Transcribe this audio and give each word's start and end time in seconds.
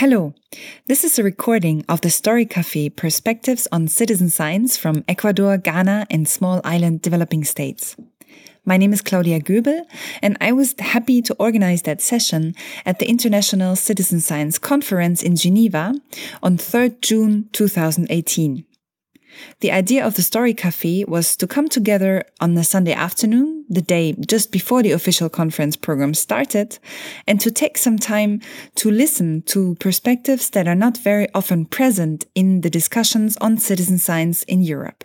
Hello, 0.00 0.32
this 0.86 1.04
is 1.04 1.18
a 1.18 1.22
recording 1.22 1.84
of 1.86 2.00
the 2.00 2.08
Story 2.08 2.46
Cafe 2.46 2.88
Perspectives 2.88 3.68
on 3.70 3.86
Citizen 3.86 4.30
Science 4.30 4.74
from 4.74 5.04
Ecuador, 5.06 5.58
Ghana, 5.58 6.06
and 6.08 6.26
small 6.26 6.62
island 6.64 7.02
developing 7.02 7.44
states. 7.44 7.96
My 8.64 8.78
name 8.78 8.94
is 8.94 9.02
Claudia 9.02 9.40
Göbel, 9.40 9.84
and 10.22 10.38
I 10.40 10.52
was 10.52 10.74
happy 10.78 11.20
to 11.20 11.34
organize 11.34 11.82
that 11.82 12.00
session 12.00 12.54
at 12.86 12.98
the 12.98 13.10
International 13.10 13.76
Citizen 13.76 14.20
Science 14.20 14.58
Conference 14.58 15.22
in 15.22 15.36
Geneva 15.36 15.92
on 16.42 16.56
3rd 16.56 17.02
June 17.02 17.50
2018. 17.52 18.64
The 19.60 19.72
idea 19.72 20.06
of 20.06 20.14
the 20.14 20.22
Story 20.22 20.54
Cafe 20.54 21.04
was 21.04 21.36
to 21.36 21.46
come 21.46 21.68
together 21.68 22.24
on 22.40 22.56
a 22.56 22.64
Sunday 22.64 22.92
afternoon, 22.92 23.64
the 23.68 23.82
day 23.82 24.14
just 24.26 24.50
before 24.52 24.82
the 24.82 24.92
official 24.92 25.28
conference 25.28 25.76
program 25.76 26.14
started, 26.14 26.78
and 27.26 27.40
to 27.40 27.50
take 27.50 27.78
some 27.78 27.98
time 27.98 28.40
to 28.76 28.90
listen 28.90 29.42
to 29.42 29.76
perspectives 29.76 30.50
that 30.50 30.66
are 30.66 30.74
not 30.74 30.96
very 30.98 31.28
often 31.34 31.66
present 31.66 32.26
in 32.34 32.62
the 32.62 32.70
discussions 32.70 33.36
on 33.38 33.58
citizen 33.58 33.98
science 33.98 34.42
in 34.44 34.62
Europe. 34.62 35.04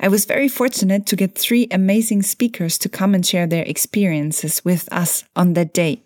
I 0.00 0.08
was 0.08 0.24
very 0.24 0.48
fortunate 0.48 1.06
to 1.06 1.16
get 1.16 1.38
three 1.38 1.68
amazing 1.70 2.22
speakers 2.22 2.78
to 2.78 2.88
come 2.88 3.14
and 3.14 3.24
share 3.24 3.46
their 3.46 3.64
experiences 3.64 4.64
with 4.64 4.92
us 4.92 5.24
on 5.36 5.52
that 5.54 5.72
day. 5.72 6.02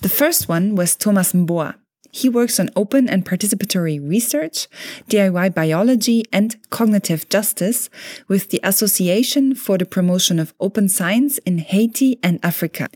The 0.00 0.08
first 0.08 0.48
one 0.48 0.74
was 0.74 0.96
Thomas 0.96 1.32
Mboa. 1.32 1.76
He 2.14 2.28
works 2.28 2.60
on 2.60 2.70
open 2.76 3.08
and 3.08 3.26
participatory 3.26 3.98
research, 4.00 4.68
DIY 5.10 5.52
biology, 5.52 6.22
and 6.32 6.54
cognitive 6.70 7.28
justice 7.28 7.90
with 8.28 8.50
the 8.50 8.60
Association 8.62 9.56
for 9.56 9.76
the 9.78 9.84
Promotion 9.84 10.38
of 10.38 10.54
Open 10.60 10.88
Science 10.88 11.38
in 11.38 11.58
Haiti 11.58 12.20
and 12.22 12.38
Africa. 12.44 12.88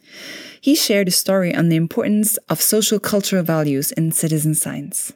He 0.60 0.77
shared 0.77 1.08
a 1.08 1.10
story 1.10 1.52
on 1.52 1.68
the 1.68 1.74
importance 1.74 2.36
of 2.48 2.62
social 2.62 3.00
cultural 3.00 3.42
values 3.42 3.91
in 3.91 4.12
citizen 4.12 4.54
science. 4.54 5.12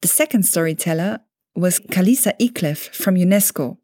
The 0.00 0.08
second 0.08 0.44
storyteller 0.44 1.20
was 1.54 1.78
Khalissa 1.78 2.32
Ikhlef 2.40 2.88
from 2.94 3.16
UNESCO. 3.16 3.76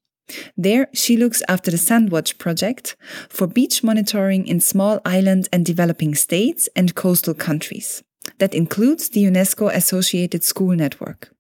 There, 0.57 0.89
she 0.95 1.19
looks 1.19 1.43
after 1.47 1.71
the 1.71 1.77
Sandwatch 1.77 2.39
project 2.39 2.97
for 3.29 3.47
beach 3.47 3.85
monitoring 3.85 4.47
in 4.47 4.61
small 4.61 5.03
island 5.05 5.47
and 5.53 5.67
developing 5.67 6.15
states 6.15 6.71
and 6.75 6.95
coastal 6.95 7.35
countries 7.35 8.03
that 8.39 8.55
includes 8.55 9.09
the 9.09 9.25
UNESCO 9.25 9.73
Associated 9.73 10.45
School 10.45 10.75
Network. 10.75 11.31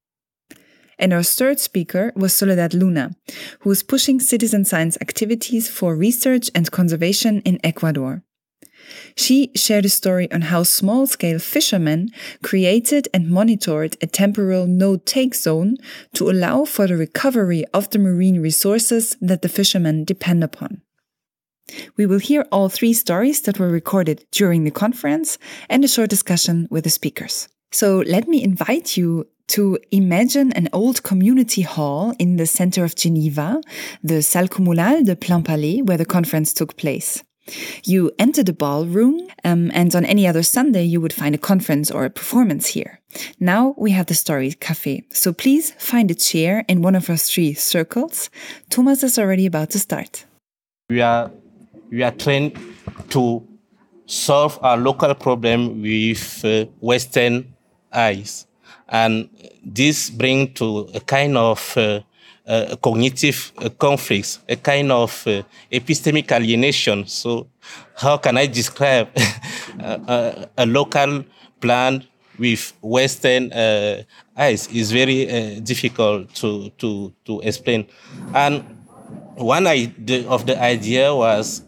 And 0.98 1.12
our 1.12 1.22
third 1.22 1.61
speaker 1.61 2.12
was 2.16 2.33
Soledad 2.33 2.72
Luna, 2.72 3.14
who 3.61 3.70
is 3.70 3.83
pushing 3.83 4.19
citizen 4.19 4.64
science 4.64 4.97
activities 5.00 5.69
for 5.69 5.94
research 5.94 6.50
and 6.55 6.70
conservation 6.70 7.42
in 7.42 7.61
Ecuador. 7.62 8.22
She 9.16 9.50
shared 9.55 9.84
a 9.84 9.88
story 9.88 10.30
on 10.30 10.42
how 10.42 10.62
small 10.62 11.06
scale 11.06 11.38
fishermen 11.38 12.11
created 12.42 13.08
and 13.12 13.28
monitored 13.28 13.97
a 14.00 14.06
temporal 14.06 14.66
no 14.66 14.97
take 14.97 15.34
zone 15.34 15.77
to 16.14 16.31
allow 16.31 16.64
for 16.64 16.86
the 16.86 16.97
recovery 16.97 17.64
of 17.75 17.91
the 17.91 17.98
marine 17.98 18.41
resources 18.41 19.16
that 19.20 19.42
the 19.42 19.48
fishermen 19.48 20.05
depend 20.05 20.44
upon. 20.44 20.83
We 21.97 22.06
will 22.06 22.19
hear 22.19 22.47
all 22.53 22.69
three 22.69 22.92
stories 22.92 23.42
that 23.42 23.59
were 23.59 23.69
recorded 23.69 24.25
during 24.31 24.64
the 24.64 24.70
conference 24.70 25.39
and 25.69 25.84
a 25.84 25.89
short 25.89 26.11
discussion 26.11 26.69
with 26.70 26.84
the 26.84 26.91
speakers. 26.91 27.48
So 27.72 28.03
let 28.06 28.28
me 28.28 28.42
invite 28.42 28.97
you 28.97 29.27
to 29.48 29.78
imagine 29.91 30.53
an 30.53 30.69
old 30.72 31.03
community 31.03 31.62
hall 31.62 32.14
in 32.19 32.37
the 32.37 32.47
center 32.47 32.84
of 32.84 32.97
Geneva, 32.97 33.61
the 34.03 34.22
Salle 34.22 34.48
Communale 34.48 35.05
de 35.05 35.14
Plainpalais, 35.14 35.87
where 35.87 35.98
the 35.98 36.05
conference 36.05 36.53
took 36.53 36.77
place. 36.77 37.22
You 37.84 38.11
enter 38.19 38.42
the 38.42 38.53
ballroom, 38.53 39.28
um, 39.44 39.70
and 39.72 39.94
on 39.94 40.05
any 40.05 40.27
other 40.27 40.42
Sunday, 40.42 40.83
you 40.83 41.00
would 41.00 41.12
find 41.12 41.33
a 41.33 41.39
conference 41.39 41.92
or 41.92 42.05
a 42.05 42.11
performance 42.11 42.67
here. 42.67 43.00
Now 43.39 43.75
we 43.78 43.92
have 43.92 44.06
the 44.06 44.14
Story 44.14 44.53
Cafe, 44.53 45.05
so 45.11 45.33
please 45.33 45.70
find 45.78 46.11
a 46.11 46.14
chair 46.14 46.64
in 46.67 46.83
one 46.83 46.97
of 46.97 47.09
our 47.09 47.17
three 47.17 47.55
circles. 47.55 48.31
Thomas 48.69 49.05
is 49.05 49.17
already 49.17 49.47
about 49.47 49.71
to 49.71 49.78
start. 49.78 50.25
We 50.91 51.00
are 51.00 51.31
we 51.91 52.02
are 52.02 52.10
trained 52.12 52.58
to 53.10 53.47
solve 54.06 54.58
our 54.62 54.76
local 54.76 55.14
problem 55.14 55.82
with 55.82 56.44
uh, 56.44 56.66
Western 56.80 57.54
eyes. 57.92 58.47
And 58.88 59.28
this 59.64 60.10
brings 60.10 60.58
to 60.58 60.88
a 60.94 61.00
kind 61.00 61.36
of 61.36 61.76
uh, 61.76 62.00
uh, 62.47 62.76
cognitive 62.76 63.52
uh, 63.58 63.69
conflicts, 63.70 64.38
a 64.48 64.54
kind 64.54 64.92
of 64.92 65.26
uh, 65.26 65.42
epistemic 65.72 66.30
alienation. 66.30 67.06
So, 67.06 67.48
how 67.97 68.18
can 68.18 68.36
I 68.36 68.47
describe 68.47 69.08
a, 69.80 70.48
a, 70.58 70.66
local 70.66 71.24
plan 71.60 72.04
with 72.38 72.72
Western 72.80 73.53
uh, 73.53 74.04
eyes? 74.36 74.68
Is 74.68 74.92
very 74.92 75.58
difficult 75.60 76.32
to, 76.36 76.70
to, 76.78 77.12
to 77.24 77.41
explain. 77.41 77.88
And 78.32 78.62
one 79.34 79.66
of 79.66 80.47
the 80.47 80.56
idea 80.60 81.12
was 81.12 81.62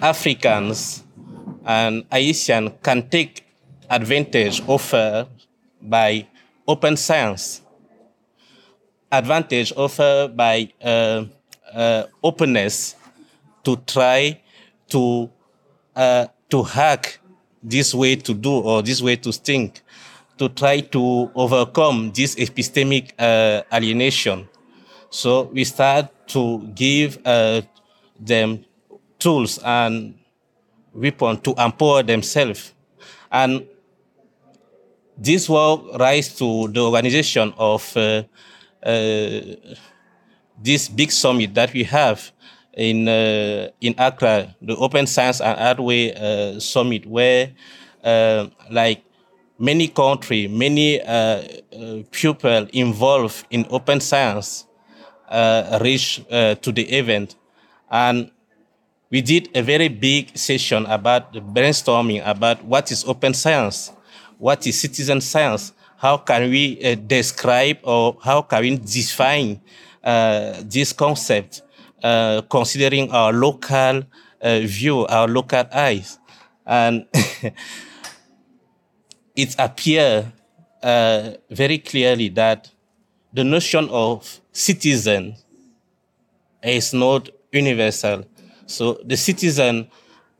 Africans 0.00 1.04
and 1.64 2.04
Haitians 2.10 2.72
can 2.82 3.08
take 3.08 3.44
advantage 3.88 4.62
offered 4.66 5.28
by 5.80 6.26
open 6.66 6.96
science, 6.96 7.62
advantage 9.10 9.72
offered 9.76 10.36
by 10.36 10.72
uh, 10.82 11.24
uh, 11.72 12.04
openness 12.22 12.96
to 13.62 13.76
try 13.76 14.40
to 14.88 15.30
uh, 15.96 16.26
to 16.50 16.62
hack 16.62 17.18
this 17.62 17.94
way 17.94 18.16
to 18.16 18.34
do 18.34 18.60
or 18.60 18.82
this 18.82 19.00
way 19.00 19.16
to 19.16 19.32
think, 19.32 19.80
to 20.38 20.48
try 20.48 20.80
to 20.80 21.30
overcome 21.34 22.12
this 22.12 22.34
epistemic 22.34 23.12
uh, 23.18 23.62
alienation. 23.72 24.48
So 25.10 25.44
we 25.44 25.64
start 25.64 26.28
to 26.28 26.58
give 26.74 27.18
uh, 27.24 27.62
them 28.18 28.64
tools 29.24 29.58
and 29.64 30.14
weapons 30.92 31.40
to 31.40 31.54
empower 31.58 32.02
themselves. 32.02 32.74
And 33.32 33.66
this 35.16 35.48
will 35.48 35.96
rise 35.98 36.34
to 36.36 36.68
the 36.68 36.80
organization 36.80 37.54
of 37.56 37.96
uh, 37.96 38.22
uh, 38.82 39.40
this 40.62 40.88
big 40.88 41.10
summit 41.10 41.54
that 41.54 41.72
we 41.72 41.84
have 41.84 42.30
in 42.76 43.08
uh, 43.08 43.70
in 43.80 43.94
Accra, 43.98 44.54
the 44.60 44.76
Open 44.76 45.06
Science 45.06 45.40
and 45.40 45.58
Artway 45.58 46.14
uh, 46.14 46.60
Summit, 46.60 47.06
where 47.06 47.52
uh, 48.04 48.48
like 48.70 49.02
many 49.58 49.88
country, 49.88 50.48
many 50.48 51.00
uh, 51.00 51.42
people 52.10 52.66
involved 52.72 53.46
in 53.50 53.66
open 53.70 54.00
science 54.00 54.66
reach 55.80 56.20
to 56.28 56.72
the 56.72 56.84
event, 56.90 57.36
and 57.90 58.30
we 59.14 59.22
did 59.22 59.48
a 59.54 59.62
very 59.62 59.86
big 59.86 60.36
session 60.36 60.84
about 60.86 61.32
brainstorming 61.54 62.20
about 62.26 62.64
what 62.64 62.90
is 62.90 63.04
open 63.04 63.32
science, 63.32 63.92
what 64.38 64.66
is 64.66 64.80
citizen 64.80 65.20
science, 65.20 65.72
how 65.98 66.16
can 66.16 66.50
we 66.50 66.82
uh, 66.82 66.96
describe 66.96 67.78
or 67.84 68.16
how 68.24 68.42
can 68.42 68.62
we 68.62 68.76
define 68.76 69.60
uh, 70.02 70.60
this 70.64 70.92
concept, 70.92 71.62
uh, 72.02 72.42
considering 72.50 73.08
our 73.12 73.32
local 73.32 74.02
uh, 74.42 74.58
view, 74.64 75.06
our 75.06 75.28
local 75.28 75.62
eyes. 75.72 76.18
And 76.66 77.06
it 79.36 79.54
appears 79.60 80.24
uh, 80.82 81.30
very 81.50 81.78
clearly 81.78 82.30
that 82.30 82.68
the 83.32 83.44
notion 83.44 83.88
of 83.90 84.40
citizen 84.50 85.36
is 86.64 86.92
not 86.92 87.30
universal 87.52 88.24
so 88.66 88.98
the 89.04 89.16
citizen, 89.16 89.88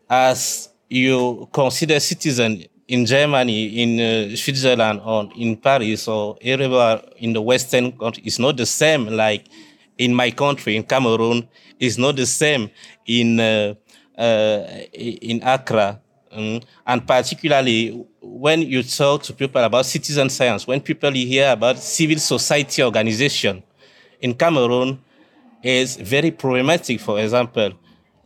as 0.09 0.71
you 0.89 1.49
consider 1.53 2.01
citizen 2.01 2.65
in 2.87 3.07
Germany, 3.07 3.83
in 3.83 4.01
uh, 4.01 4.37
Switzerland, 4.37 5.01
or 5.05 5.29
in 5.37 5.57
Paris, 5.57 6.07
or 6.09 6.37
everywhere 6.43 7.03
in 7.19 7.33
the 7.33 7.41
Western 7.41 7.93
country, 7.93 8.23
is 8.27 8.39
not 8.39 8.57
the 8.57 8.67
same 8.67 9.07
like 9.07 9.47
in 9.99 10.15
my 10.15 10.31
country, 10.31 10.77
in 10.77 10.83
Cameroon, 10.83 11.49
is 11.79 11.99
not 11.99 12.17
the 12.17 12.27
same 12.27 12.71
in 13.07 13.41
uh, 13.41 13.75
uh, 14.19 14.67
in 14.93 15.43
Accra. 15.43 16.01
Um, 16.33 16.61
and 16.87 17.07
particularly 17.07 18.07
when 18.21 18.63
you 18.63 18.83
talk 18.83 19.23
to 19.23 19.33
people 19.33 19.63
about 19.63 19.87
citizen 19.87 20.29
science, 20.29 20.67
when 20.67 20.81
people 20.81 21.13
hear 21.13 21.53
about 21.53 21.79
civil 21.79 22.19
society 22.19 22.83
organization 22.83 23.63
in 24.21 24.35
Cameroon, 24.35 24.99
is 25.63 25.97
very 25.97 26.31
problematic. 26.31 27.01
For 27.01 27.19
example, 27.21 27.73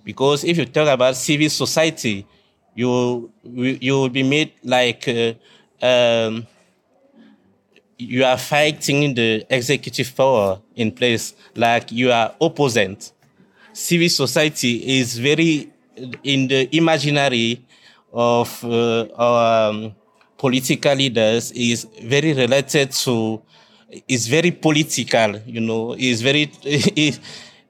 because 0.09 0.43
if 0.43 0.57
you 0.57 0.65
talk 0.65 0.89
about 0.89 1.15
civil 1.17 1.51
society, 1.51 2.27
you 2.75 3.31
you 3.45 3.93
will 3.93 4.09
be 4.09 4.23
made 4.23 4.53
like 4.65 5.07
uh, 5.07 5.35
um, 5.85 6.47
you 7.99 8.25
are 8.25 8.39
fighting 8.39 9.13
the 9.13 9.45
executive 9.51 10.17
power 10.17 10.61
in 10.77 10.91
place, 10.93 11.35
like 11.55 11.93
you 11.93 12.11
are 12.11 12.35
opposite. 12.41 13.13
Civil 13.75 14.09
society 14.09 14.99
is 14.99 15.19
very 15.19 15.71
in 16.25 16.49
the 16.49 16.75
imaginary 16.75 17.63
of 18.11 18.65
uh, 18.65 19.05
our 19.15 19.69
um, 19.69 19.95
political 20.39 20.95
leaders 20.95 21.53
is 21.53 21.87
very 22.03 22.33
related 22.33 22.93
to 22.93 23.43
is 24.07 24.27
very 24.27 24.53
political 24.53 25.37
you 25.45 25.61
know 25.61 25.95
is 25.99 26.23
very 26.23 26.51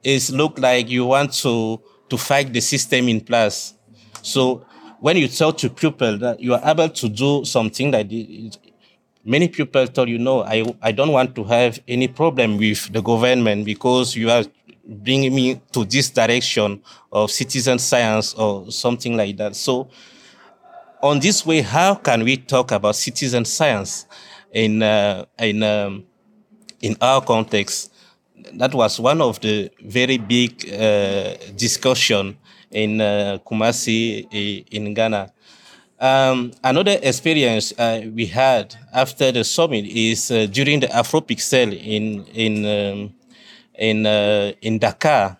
it's 0.03 0.29
look 0.31 0.57
like 0.57 0.89
you 0.89 1.05
want 1.05 1.33
to 1.33 1.81
to 2.09 2.17
fight 2.17 2.51
the 2.53 2.59
system 2.61 3.07
in 3.07 3.21
place 3.21 3.73
so 4.21 4.65
when 4.99 5.15
you 5.17 5.27
tell 5.27 5.53
to 5.53 5.69
people 5.69 6.17
that 6.17 6.39
you 6.39 6.53
are 6.53 6.61
able 6.63 6.89
to 6.89 7.07
do 7.07 7.45
something 7.45 7.91
that 7.91 8.07
many 9.23 9.47
people 9.47 9.87
tell 9.87 10.07
you 10.07 10.17
no 10.17 10.43
i 10.43 10.63
i 10.81 10.91
don't 10.91 11.11
want 11.11 11.35
to 11.35 11.43
have 11.43 11.79
any 11.87 12.07
problem 12.07 12.57
with 12.57 12.91
the 12.91 13.01
government 13.01 13.65
because 13.65 14.15
you 14.15 14.29
are 14.29 14.43
bringing 14.85 15.33
me 15.35 15.61
to 15.71 15.85
this 15.85 16.09
direction 16.09 16.81
of 17.11 17.29
citizen 17.29 17.77
science 17.77 18.33
or 18.33 18.71
something 18.71 19.15
like 19.15 19.37
that 19.37 19.55
so 19.55 19.89
on 21.01 21.19
this 21.19 21.45
way, 21.45 21.61
how 21.61 21.95
can 21.95 22.23
we 22.23 22.37
talk 22.37 22.71
about 22.71 22.95
citizen 22.95 23.45
science 23.45 24.05
in 24.51 24.83
uh, 24.83 25.25
in 25.37 25.63
um, 25.63 26.05
in 26.81 26.95
our 27.01 27.21
context? 27.21 27.93
That 28.53 28.73
was 28.73 28.99
one 28.99 29.21
of 29.21 29.39
the 29.41 29.69
very 29.83 30.17
big 30.17 30.71
uh, 30.71 31.35
discussion 31.55 32.37
in 32.71 33.01
uh, 33.01 33.37
Kumasi 33.45 34.27
in 34.71 34.93
Ghana. 34.93 35.31
Um, 35.99 36.51
another 36.63 36.97
experience 37.03 37.73
uh, 37.77 38.01
we 38.15 38.25
had 38.25 38.75
after 38.93 39.31
the 39.33 39.43
summit 39.43 39.85
is 39.85 40.31
uh, 40.31 40.45
during 40.49 40.79
the 40.79 40.87
Afropixel 40.87 41.75
in 41.75 42.23
in 42.33 42.65
um, 42.65 43.13
in 43.77 44.05
uh, 44.05 44.53
in 44.61 44.79
Dakar, 44.79 45.37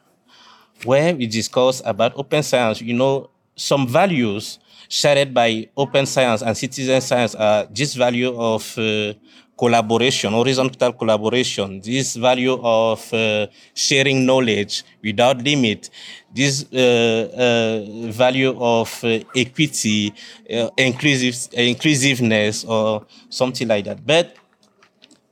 where 0.84 1.16
we 1.16 1.28
discussed 1.28 1.81
about 1.86 2.12
open 2.18 2.44
science. 2.44 2.81
You 2.81 2.94
know, 2.94 3.30
some 3.56 3.88
values 3.88 4.60
shared 4.90 5.34
by 5.34 5.69
open 5.78 6.06
science 6.06 6.42
and 6.42 6.57
citizen 6.57 7.00
science 7.01 7.36
are 7.36 7.66
this 7.72 7.94
value 7.96 8.36
of 8.36 8.78
uh, 8.78 9.13
collaboration, 9.59 10.31
horizontal 10.31 10.94
collaboration, 10.94 11.81
this 11.81 12.15
value 12.15 12.57
of 12.63 13.13
uh, 13.13 13.47
sharing 13.75 14.25
knowledge 14.25 14.83
without 15.03 15.38
limit, 15.44 15.89
this 16.33 16.65
uh, 16.71 16.79
uh 16.79 18.11
value 18.11 18.56
of 18.57 18.88
uh, 19.03 19.19
equity, 19.35 20.13
uh, 20.53 20.69
inclusive, 20.77 21.35
inclusiveness, 21.53 22.63
or 22.63 23.06
something 23.29 23.67
like 23.67 23.83
that. 23.83 24.00
But 24.06 24.35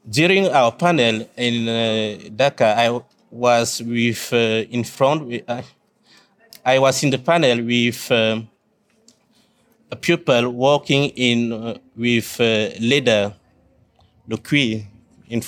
during 0.09 0.47
our 0.49 0.71
panel 0.73 1.25
in 1.37 2.35
Dakar, 2.35 2.75
I 2.75 2.99
was 3.31 3.81
with 3.81 4.33
in 4.33 4.83
front. 4.83 5.43
I 6.65 6.79
was 6.79 7.01
in 7.03 7.11
the 7.11 7.19
panel 7.19 7.63
with. 7.63 8.11
Um, 8.11 8.49
a 9.91 9.95
pupil 9.95 10.49
working 10.49 11.09
in 11.15 11.53
uh, 11.53 11.77
with 11.95 12.41
uh, 12.41 12.69
queer 14.35 14.83
in 15.29 15.41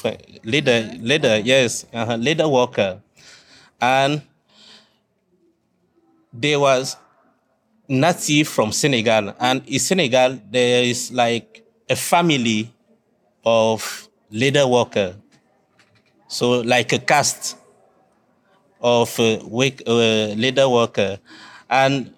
leather, 0.44 0.90
leather, 1.02 1.40
yes, 1.40 1.86
uh, 1.94 2.16
leather 2.16 2.48
worker, 2.48 3.02
and 3.82 4.22
there 6.32 6.60
was 6.60 6.96
native 7.88 8.48
from 8.48 8.72
Senegal, 8.72 9.34
and 9.40 9.64
in 9.68 9.80
Senegal 9.80 10.40
there 10.50 10.84
is 10.84 11.12
like 11.12 11.66
a 11.90 11.96
family 11.96 12.72
of 13.44 14.08
leather 14.32 14.68
worker, 14.68 15.16
so 16.28 16.62
like 16.62 16.94
a 16.94 17.00
caste 17.00 17.58
of 18.80 19.20
uh, 19.20 19.40
uh, 19.88 20.70
worker, 20.70 21.20
and 21.70 22.14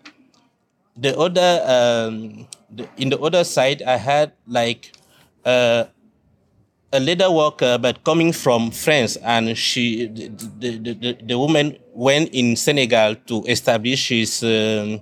the 0.97 1.17
other 1.17 1.63
um, 1.65 2.47
the, 2.69 2.87
in 2.97 3.09
the 3.09 3.19
other 3.19 3.43
side, 3.43 3.81
I 3.81 3.97
had 3.97 4.33
like 4.47 4.91
uh, 5.45 5.85
a 6.93 6.99
leather 6.99 7.31
worker, 7.31 7.77
but 7.77 8.03
coming 8.03 8.33
from 8.33 8.71
France, 8.71 9.15
and 9.17 9.57
she 9.57 10.07
the, 10.07 10.27
the, 10.59 10.93
the, 10.93 11.17
the 11.23 11.37
woman 11.37 11.77
went 11.93 12.29
in 12.33 12.55
Senegal 12.55 13.15
to 13.27 13.43
establish 13.45 14.09
his 14.09 14.43
um, 14.43 15.01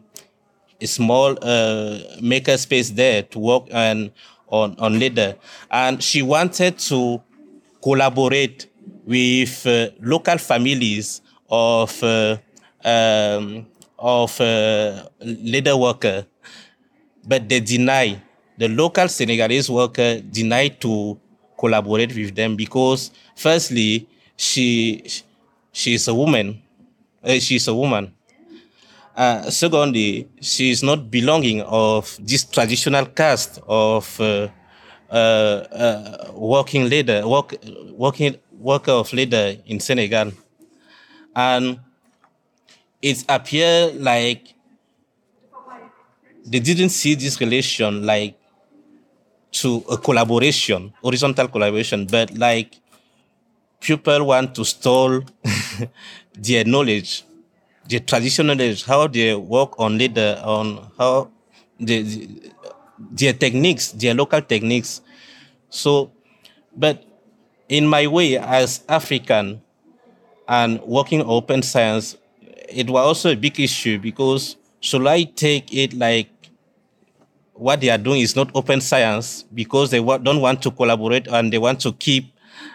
a 0.82 0.86
small 0.88 1.38
uh, 1.42 2.00
maker 2.22 2.58
space 2.58 2.92
there 2.92 3.24
to 3.24 3.40
work 3.40 3.64
on 3.74 4.12
on 4.48 4.76
on 4.80 5.00
leather, 5.00 5.36
and 5.72 6.02
she 6.04 6.22
wanted 6.22 6.78
to 6.78 7.22
collaborate 7.82 8.68
with 9.06 9.66
uh, 9.66 9.90
local 10.02 10.38
families 10.38 11.22
of 11.50 12.04
uh, 12.04 12.38
um, 12.86 13.66
of 13.98 14.40
uh, 14.40 15.04
leather 15.22 15.76
worker, 15.76 16.26
but 17.26 17.50
they 17.50 17.60
deny 17.60 18.22
the 18.58 18.68
local 18.68 19.08
Senegalese 19.08 19.70
worker 19.70 20.22
denied 20.22 20.80
to 20.82 21.20
collaborate 21.60 22.16
with 22.16 22.34
them 22.36 22.56
because 22.56 23.12
firstly 23.36 24.08
she 24.38 25.04
she 25.72 25.94
is 25.94 26.08
a 26.08 26.14
woman, 26.14 26.62
uh, 27.24 27.40
she's 27.40 27.68
a 27.68 27.76
woman. 27.76 28.14
Uh, 29.16 29.50
secondly, 29.52 30.30
she 30.40 30.72
is 30.72 30.82
not 30.82 31.12
belonging 31.12 31.62
of 31.64 32.18
this 32.22 32.46
traditional 32.46 33.06
caste 33.06 33.60
of 33.68 34.20
uh, 34.22 34.48
uh, 35.12 35.14
uh 35.14 36.32
working 36.34 36.88
leader, 36.88 37.28
work, 37.28 37.54
working 37.92 38.38
worker 38.58 38.92
of 38.92 39.12
leader 39.12 39.58
in 39.66 39.80
Senegal, 39.80 40.32
and 41.36 41.80
it 43.02 43.26
appeared 43.28 44.00
like 44.00 44.54
they 46.46 46.60
didn't 46.60 46.90
see 46.90 47.16
this 47.16 47.40
relation 47.42 48.06
like 48.06 48.39
to 49.52 49.84
a 49.90 49.98
collaboration, 49.98 50.94
horizontal 51.02 51.48
collaboration, 51.48 52.06
but 52.06 52.36
like 52.38 52.76
people 53.80 54.26
want 54.26 54.56
to 54.56 54.66
stole 54.66 55.22
their 56.34 56.66
knowledge, 56.66 57.24
their 57.88 58.00
traditional 58.00 58.56
knowledge, 58.56 58.86
how 58.86 59.08
they 59.08 59.34
work 59.36 59.80
on 59.80 59.98
leader, 59.98 60.40
on 60.44 60.92
how 60.98 61.30
the, 61.80 62.30
their 63.12 63.34
techniques, 63.34 63.92
their 63.92 64.14
local 64.14 64.42
techniques. 64.42 65.02
So, 65.70 66.12
but 66.76 67.04
in 67.68 67.88
my 67.88 68.08
way 68.08 68.38
as 68.38 68.84
African 68.90 69.62
and 70.48 70.82
working 70.82 71.22
open 71.22 71.62
science, 71.62 72.18
it 72.68 72.90
was 72.90 73.06
also 73.06 73.32
a 73.32 73.36
big 73.36 73.60
issue 73.60 73.98
because 74.00 74.58
should 74.80 75.06
I 75.08 75.24
take 75.24 75.74
it 75.74 75.94
like 75.94 76.30
what 77.60 77.82
they 77.82 77.90
are 77.90 77.98
doing 77.98 78.22
is 78.22 78.36
not 78.36 78.50
open 78.56 78.80
science 78.82 79.44
because 79.54 79.92
they 79.92 80.00
don't 80.00 80.42
want 80.42 80.62
to 80.64 80.72
collaborate 80.72 81.28
and 81.28 81.52
they 81.52 81.58
want 81.58 81.80
to 81.82 81.92
keep 81.94 82.34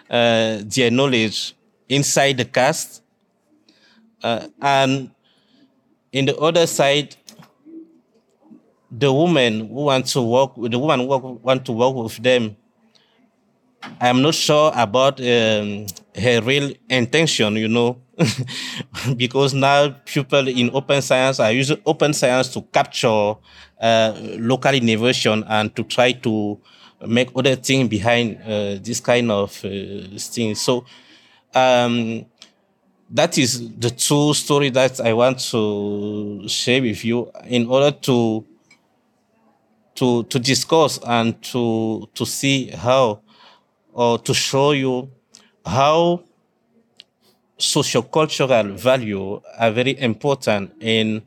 uh, 0.09 0.59
their 0.63 0.91
knowledge 0.91 1.55
inside 1.89 2.37
the 2.37 2.45
cast. 2.45 3.01
Uh, 4.23 4.47
and 4.61 5.09
in 6.11 6.25
the 6.25 6.37
other 6.37 6.67
side, 6.67 7.15
the 8.91 9.11
woman 9.11 9.67
who 9.67 9.85
want 9.85 10.05
to 10.05 10.21
work 10.21 10.55
with 10.55 10.71
the 10.71 10.79
woman 10.79 10.99
who 11.01 11.39
want 11.43 11.65
to 11.65 11.71
work 11.71 11.95
with 11.95 12.15
them, 12.23 12.55
I'm 13.99 14.21
not 14.21 14.33
sure 14.35 14.71
about 14.75 15.19
um, 15.19 15.85
her 16.15 16.41
real 16.41 16.73
intention, 16.89 17.55
you 17.55 17.67
know. 17.67 18.01
because 19.17 19.53
now 19.53 19.89
people 20.05 20.47
in 20.47 20.69
open 20.73 21.01
science 21.01 21.39
are 21.39 21.51
using 21.51 21.77
open 21.85 22.13
science 22.13 22.47
to 22.53 22.61
capture 22.61 23.35
local 24.39 24.73
innovation 24.73 25.43
and 25.47 25.75
to 25.75 25.83
try 25.83 26.11
to 26.11 26.57
make 27.07 27.29
other 27.35 27.55
things 27.55 27.89
behind 27.89 28.37
uh, 28.41 28.75
this 28.81 28.99
kind 28.99 29.31
of 29.31 29.51
uh, 29.65 30.17
thing. 30.17 30.55
So 30.55 30.85
um, 31.53 32.25
that 33.09 33.37
is 33.37 33.69
the 33.77 33.89
two 33.89 34.33
story 34.33 34.69
that 34.71 34.99
I 34.99 35.13
want 35.13 35.39
to 35.51 36.47
share 36.47 36.81
with 36.81 37.03
you 37.05 37.31
in 37.45 37.67
order 37.67 37.91
to 37.91 38.45
to 39.95 40.23
to 40.23 40.39
discuss 40.39 40.99
and 41.05 41.41
to 41.43 42.09
to 42.13 42.25
see 42.25 42.67
how 42.67 43.21
or 43.93 44.19
to 44.19 44.33
show 44.33 44.71
you 44.71 45.09
how 45.65 46.21
sociocultural 47.57 48.71
value 48.71 49.41
are 49.57 49.71
very 49.71 49.97
important 49.99 50.73
in 50.81 51.21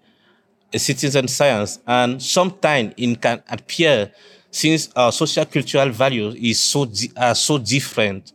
citizen 0.77 1.29
science 1.29 1.79
and 1.87 2.23
sometimes 2.23 2.93
it 2.97 3.21
can 3.21 3.43
appear 3.49 4.11
since 4.51 4.91
our 4.97 5.13
social 5.13 5.45
cultural 5.45 5.91
values 5.91 6.35
is 6.35 6.61
so 6.61 6.87
are 7.17 7.35
so 7.35 7.59
different 7.59 8.33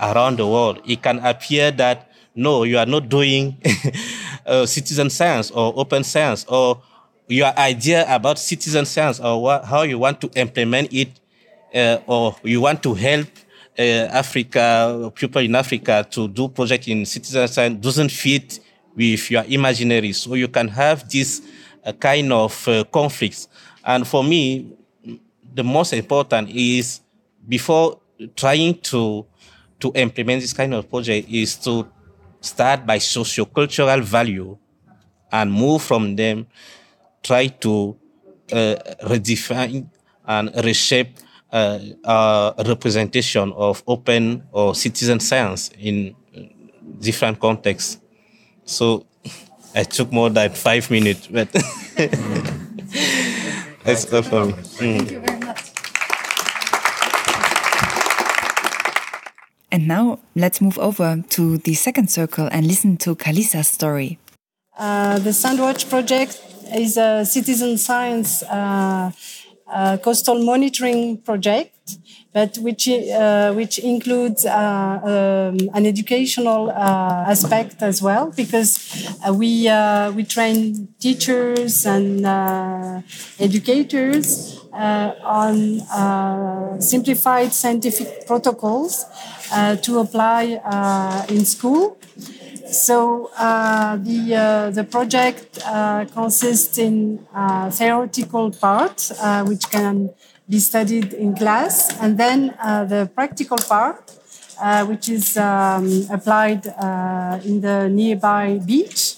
around 0.00 0.38
the 0.38 0.46
world 0.46 0.80
it 0.86 1.02
can 1.02 1.18
appear 1.20 1.70
that 1.70 2.10
no 2.34 2.62
you 2.62 2.78
are 2.78 2.86
not 2.86 3.08
doing 3.08 3.56
uh, 4.46 4.64
citizen 4.64 5.10
science 5.10 5.50
or 5.50 5.72
open 5.76 6.04
science 6.04 6.44
or 6.48 6.80
your 7.28 7.52
idea 7.58 8.06
about 8.14 8.38
citizen 8.38 8.86
science 8.86 9.20
or 9.20 9.60
how 9.64 9.82
you 9.82 9.98
want 9.98 10.20
to 10.20 10.30
implement 10.36 10.92
it 10.92 11.20
uh, 11.74 11.98
or 12.06 12.34
you 12.42 12.60
want 12.60 12.82
to 12.82 12.94
help 12.94 13.28
uh, 13.78 14.08
Africa, 14.10 15.12
people 15.14 15.42
in 15.42 15.54
Africa 15.54 16.06
to 16.10 16.28
do 16.28 16.48
project 16.48 16.88
in 16.88 17.04
citizen 17.04 17.46
science 17.46 17.78
doesn't 17.80 18.10
fit 18.10 18.60
with 18.96 19.30
your 19.30 19.44
imaginary. 19.44 20.12
So 20.12 20.34
you 20.34 20.48
can 20.48 20.68
have 20.68 21.08
this 21.08 21.42
uh, 21.88 21.92
kind 21.92 22.32
of 22.32 22.68
uh, 22.68 22.84
conflicts. 22.84 23.48
And 23.84 24.06
for 24.06 24.22
me, 24.22 24.76
the 25.54 25.64
most 25.64 25.92
important 25.92 26.50
is 26.50 27.00
before 27.48 28.00
trying 28.36 28.78
to 28.80 29.26
to 29.80 29.92
implement 29.94 30.42
this 30.42 30.52
kind 30.52 30.74
of 30.74 30.90
project 30.90 31.28
is 31.30 31.56
to 31.56 31.88
start 32.40 32.84
by 32.84 32.98
sociocultural 32.98 34.02
value 34.02 34.58
and 35.30 35.52
move 35.52 35.82
from 35.82 36.16
them, 36.16 36.46
try 37.22 37.46
to 37.46 37.96
uh, 38.52 38.74
redefine 39.04 39.88
and 40.26 40.50
reshape 40.64 41.16
uh, 41.52 42.52
representation 42.66 43.52
of 43.52 43.82
open 43.86 44.42
or 44.52 44.74
citizen 44.74 45.20
science 45.20 45.70
in 45.78 46.14
different 47.00 47.38
contexts. 47.38 47.98
So 48.64 49.06
I 49.78 49.84
took 49.84 50.10
more 50.10 50.28
than 50.28 50.50
five 50.50 50.90
minutes, 50.90 51.28
but 51.28 51.52
that's 53.84 54.12
all 54.12 54.22
for 54.22 54.46
me. 54.46 54.52
Mm. 54.82 55.24
And 59.70 59.86
now 59.86 60.18
let's 60.34 60.60
move 60.60 60.80
over 60.80 61.22
to 61.30 61.58
the 61.58 61.74
second 61.74 62.10
circle 62.10 62.48
and 62.50 62.66
listen 62.66 62.96
to 62.96 63.14
Khalissa's 63.14 63.68
story. 63.68 64.18
Uh, 64.76 65.20
the 65.20 65.30
Sandwatch 65.30 65.88
project 65.88 66.42
is 66.74 66.96
a 66.96 67.24
citizen 67.24 67.78
science 67.78 68.42
uh, 68.42 69.12
coastal 70.02 70.42
monitoring 70.44 71.18
project, 71.18 71.74
but 72.32 72.56
which 72.58 72.88
uh, 72.88 73.52
which 73.52 73.78
includes 73.78 74.44
uh, 74.44 74.52
um, 74.52 75.58
an 75.74 75.86
educational 75.86 76.70
uh, 76.70 77.32
aspect 77.32 77.82
as 77.82 78.02
well, 78.02 78.32
because 78.36 78.78
we 79.32 79.68
we 80.14 80.24
train 80.24 80.88
teachers 81.00 81.86
and 81.86 82.24
educators 83.38 84.60
on 84.72 85.80
simplified 86.80 87.52
scientific 87.52 88.26
protocols 88.26 89.04
to 89.82 89.98
apply 89.98 91.24
in 91.28 91.44
school. 91.44 91.97
So 92.70 93.30
uh, 93.38 93.96
the 93.96 94.34
uh, 94.34 94.70
the 94.70 94.84
project 94.84 95.58
uh, 95.64 96.04
consists 96.12 96.76
in 96.76 97.26
uh, 97.34 97.70
theoretical 97.70 98.50
part, 98.50 99.10
uh, 99.20 99.44
which 99.44 99.70
can 99.70 100.10
be 100.48 100.58
studied 100.58 101.14
in 101.14 101.34
class, 101.34 101.98
and 102.00 102.18
then 102.18 102.54
uh, 102.60 102.84
the 102.84 103.10
practical 103.14 103.56
part, 103.56 104.12
which 104.86 105.08
is 105.08 105.36
um, 105.38 106.06
applied 106.10 106.66
in 107.44 107.60
the 107.60 107.88
nearby 107.88 108.60
beach. 108.64 109.16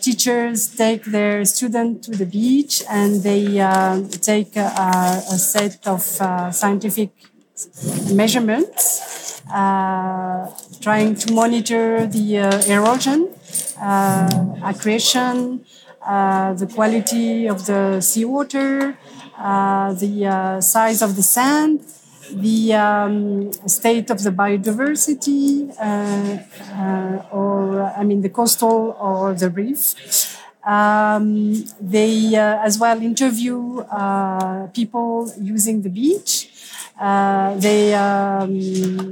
teachers 0.00 0.74
take 0.74 1.04
their 1.04 1.44
student 1.44 2.02
to 2.02 2.10
the 2.10 2.26
beach, 2.26 2.82
and 2.90 3.22
they 3.22 3.44
take 4.20 4.56
a, 4.56 4.68
a, 5.30 5.38
set 5.38 5.86
of 5.86 6.02
scientific 6.52 7.10
measurements 8.12 8.98
trying 10.80 11.14
to 11.14 11.32
monitor 11.32 12.06
the 12.06 12.38
uh, 12.38 12.62
erosion, 12.66 13.28
uh, 13.80 14.56
accretion, 14.64 15.64
the 16.04 16.70
quality 16.74 17.46
of 17.46 17.66
the 17.66 18.00
seawater, 18.00 18.96
the 19.36 20.58
size 20.60 21.02
of 21.02 21.16
the 21.16 21.22
sand, 21.22 21.80
the 22.32 22.74
um, 22.74 23.52
state 23.66 24.10
of 24.10 24.22
the 24.22 24.30
biodiversity, 24.30 25.70
uh, 25.80 26.38
uh, 26.74 27.26
or 27.32 27.82
I 27.96 28.04
mean 28.04 28.22
the 28.22 28.28
coastal 28.28 28.96
or 29.00 29.34
the 29.34 29.50
reef. 29.50 30.36
Um, 30.66 31.64
they 31.80 32.36
uh, 32.36 32.62
as 32.62 32.78
well 32.78 33.00
interview 33.00 33.82
people 34.74 35.32
using 35.40 35.82
the 35.82 35.88
beach 35.88 36.32
uh, 36.44 36.57
they 36.98 37.94
um, 37.94 39.08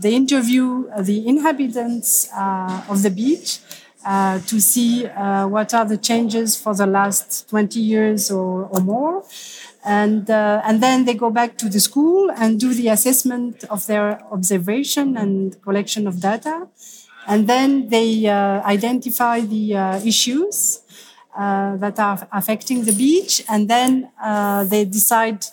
they 0.00 0.14
interview 0.14 0.86
the 1.00 1.26
inhabitants 1.26 2.28
uh, 2.32 2.84
of 2.88 3.02
the 3.02 3.10
beach 3.10 3.58
uh, 4.06 4.38
to 4.46 4.60
see 4.60 5.06
uh, 5.06 5.46
what 5.48 5.74
are 5.74 5.84
the 5.84 5.96
changes 5.96 6.56
for 6.56 6.74
the 6.74 6.86
last 6.86 7.48
20 7.50 7.80
years 7.80 8.30
or, 8.30 8.68
or 8.72 8.80
more. 8.80 9.24
And, 9.84 10.30
uh, 10.30 10.62
and 10.64 10.82
then 10.82 11.04
they 11.04 11.14
go 11.14 11.30
back 11.30 11.58
to 11.58 11.68
the 11.68 11.80
school 11.80 12.30
and 12.30 12.60
do 12.60 12.72
the 12.74 12.88
assessment 12.88 13.64
of 13.64 13.86
their 13.86 14.22
observation 14.30 15.16
and 15.16 15.60
collection 15.62 16.06
of 16.06 16.20
data. 16.20 16.68
And 17.26 17.48
then 17.48 17.88
they 17.88 18.28
identify 18.28 19.40
the 19.40 19.74
issues 20.06 20.80
that 21.36 21.98
are 21.98 22.28
affecting 22.32 22.84
the 22.84 22.92
beach. 22.92 23.44
And 23.48 23.68
then 23.68 24.10
they 24.70 24.84
decide 24.84 25.44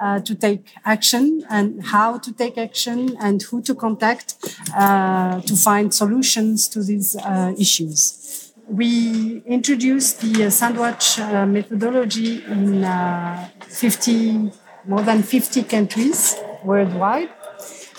uh, 0.00 0.20
to 0.20 0.34
take 0.34 0.66
action 0.84 1.44
and 1.50 1.84
how 1.86 2.18
to 2.18 2.32
take 2.32 2.58
action 2.58 3.16
and 3.20 3.42
who 3.42 3.62
to 3.62 3.74
contact 3.74 4.34
uh, 4.76 5.40
to 5.40 5.56
find 5.56 5.94
solutions 5.94 6.68
to 6.68 6.82
these 6.82 7.16
uh, 7.16 7.52
issues. 7.58 8.52
We 8.68 9.42
introduced 9.46 10.20
the 10.20 10.44
uh, 10.44 10.48
Sandwatch 10.48 11.18
uh, 11.18 11.46
methodology 11.46 12.44
in 12.44 12.84
uh, 12.84 13.48
50, 13.60 14.50
more 14.86 15.02
than 15.02 15.22
50 15.22 15.64
countries 15.64 16.36
worldwide. 16.64 17.30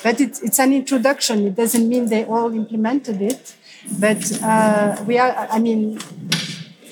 But 0.03 0.19
it, 0.19 0.39
it's 0.41 0.59
an 0.59 0.73
introduction. 0.73 1.47
It 1.47 1.55
doesn't 1.55 1.87
mean 1.87 2.07
they 2.07 2.25
all 2.25 2.53
implemented 2.53 3.21
it. 3.21 3.55
But 3.99 4.23
we 5.05 5.17
are, 5.17 5.47
I 5.51 5.59
mean, 5.59 5.99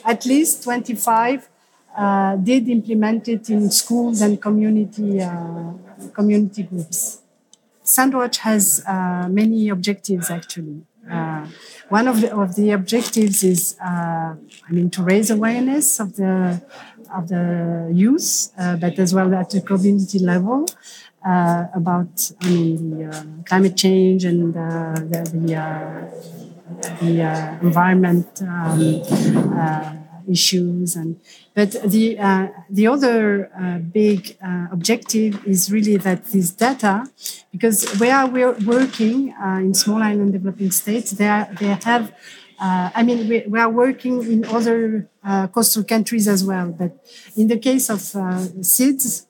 at 0.06 0.26
least 0.26 0.64
25 0.64 1.48
uh, 1.96 2.36
did 2.38 2.70
implement 2.70 3.28
it 3.28 3.50
in 3.50 3.70
schools 3.70 4.22
and 4.22 4.42
community 4.42 5.22
uh, 5.22 5.74
community 6.14 6.64
groups. 6.64 7.20
Sandwatch 7.84 8.38
has 8.38 8.84
uh, 8.88 9.28
many 9.30 9.70
objectives 9.70 10.30
actually. 10.30 10.84
Uh, 11.10 11.46
one 11.90 12.08
of 12.08 12.22
the, 12.22 12.34
of 12.34 12.56
the 12.56 12.72
objectives 12.72 13.44
is, 13.44 13.76
uh, 13.84 14.36
I 14.36 14.72
mean, 14.72 14.90
to 14.92 15.04
raise 15.04 15.30
awareness 15.30 16.00
of 16.00 16.16
the 16.16 16.62
of 17.14 17.28
the 17.28 17.92
youth, 17.94 18.54
uh, 18.58 18.78
but 18.78 18.98
as 18.98 19.14
well 19.14 19.34
at 19.36 19.50
the 19.50 19.60
community 19.60 20.20
level 20.20 20.66
about, 21.22 22.32
I 22.42 22.50
mean, 22.50 23.00
the 23.00 23.44
climate 23.46 23.76
change 23.76 24.24
and 24.24 24.54
the 24.54 24.70
the, 25.12 25.22
the 27.02 27.58
environment. 27.62 28.42
Um, 28.42 30.01
issues 30.30 30.96
and 30.96 31.20
but 31.54 31.72
the 31.84 32.18
uh, 32.18 32.48
the 32.70 32.88
other 32.88 33.52
uh, 33.60 33.78
big 33.80 34.38
uh, 34.44 34.68
objective 34.72 35.46
is 35.46 35.72
really 35.72 35.98
that 35.98 36.26
this 36.32 36.52
data 36.52 37.06
because 37.52 38.00
where 38.00 38.26
we're 38.28 38.58
working 38.66 39.34
uh, 39.34 39.60
in 39.60 39.74
small 39.74 40.02
island 40.02 40.34
developing 40.34 40.72
states 40.72 41.12
they 41.12 41.28
are, 41.28 41.50
they 41.60 41.68
have 41.84 42.14
uh, 42.60 42.90
I 42.96 43.04
mean 43.04 43.28
we, 43.28 43.44
we, 43.48 43.60
are 43.60 43.70
working 43.70 44.24
in 44.32 44.46
other 44.46 45.10
uh, 45.24 45.48
coastal 45.48 45.84
countries 45.84 46.28
as 46.28 46.44
well 46.44 46.72
but 46.72 46.92
in 47.36 47.48
the 47.48 47.58
case 47.58 47.90
of 47.90 48.00
SIDS 48.00 49.26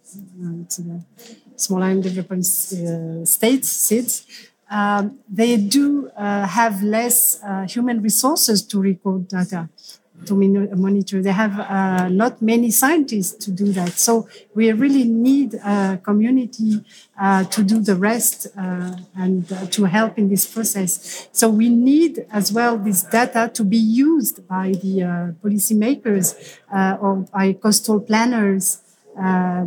small 1.56 1.84
island 1.84 2.04
developing 2.04 2.44
states 2.44 3.68
SIDS 3.90 4.26
um, 4.70 5.20
they 5.28 5.58
do 5.58 6.10
have 6.16 6.84
less 6.84 7.42
human 7.68 8.02
resources 8.02 8.62
to 8.64 8.80
record 8.80 9.28
data 9.28 9.70
to 10.26 10.34
monitor. 10.76 11.22
They 11.22 11.32
have 11.32 11.60
uh, 11.60 12.10
not 12.10 12.42
many 12.42 12.72
scientists 12.72 13.46
to 13.46 13.52
do 13.52 13.72
that. 13.74 13.94
So 13.94 14.28
we 14.54 14.72
really 14.72 15.04
need 15.04 15.56
a 15.56 16.00
community 16.04 16.84
uh, 17.20 17.44
to 17.46 17.64
do 17.64 17.80
the 17.80 17.96
rest 17.96 18.48
uh, 18.58 18.96
and 19.16 19.52
uh, 19.52 19.66
to 19.68 19.86
help 19.86 20.18
in 20.18 20.30
this 20.30 20.46
process. 20.46 21.28
So 21.32 21.50
we 21.50 21.70
need 21.70 22.26
as 22.32 22.52
well 22.52 22.78
this 22.78 23.04
data 23.04 23.52
to 23.54 23.64
be 23.64 23.78
used 23.78 24.48
by 24.48 24.74
the 24.84 25.04
uh, 25.04 25.08
policymakers 25.44 26.60
uh, 26.74 26.98
or 27.00 27.16
by 27.34 27.54
coastal 27.54 28.00
planners. 28.00 28.82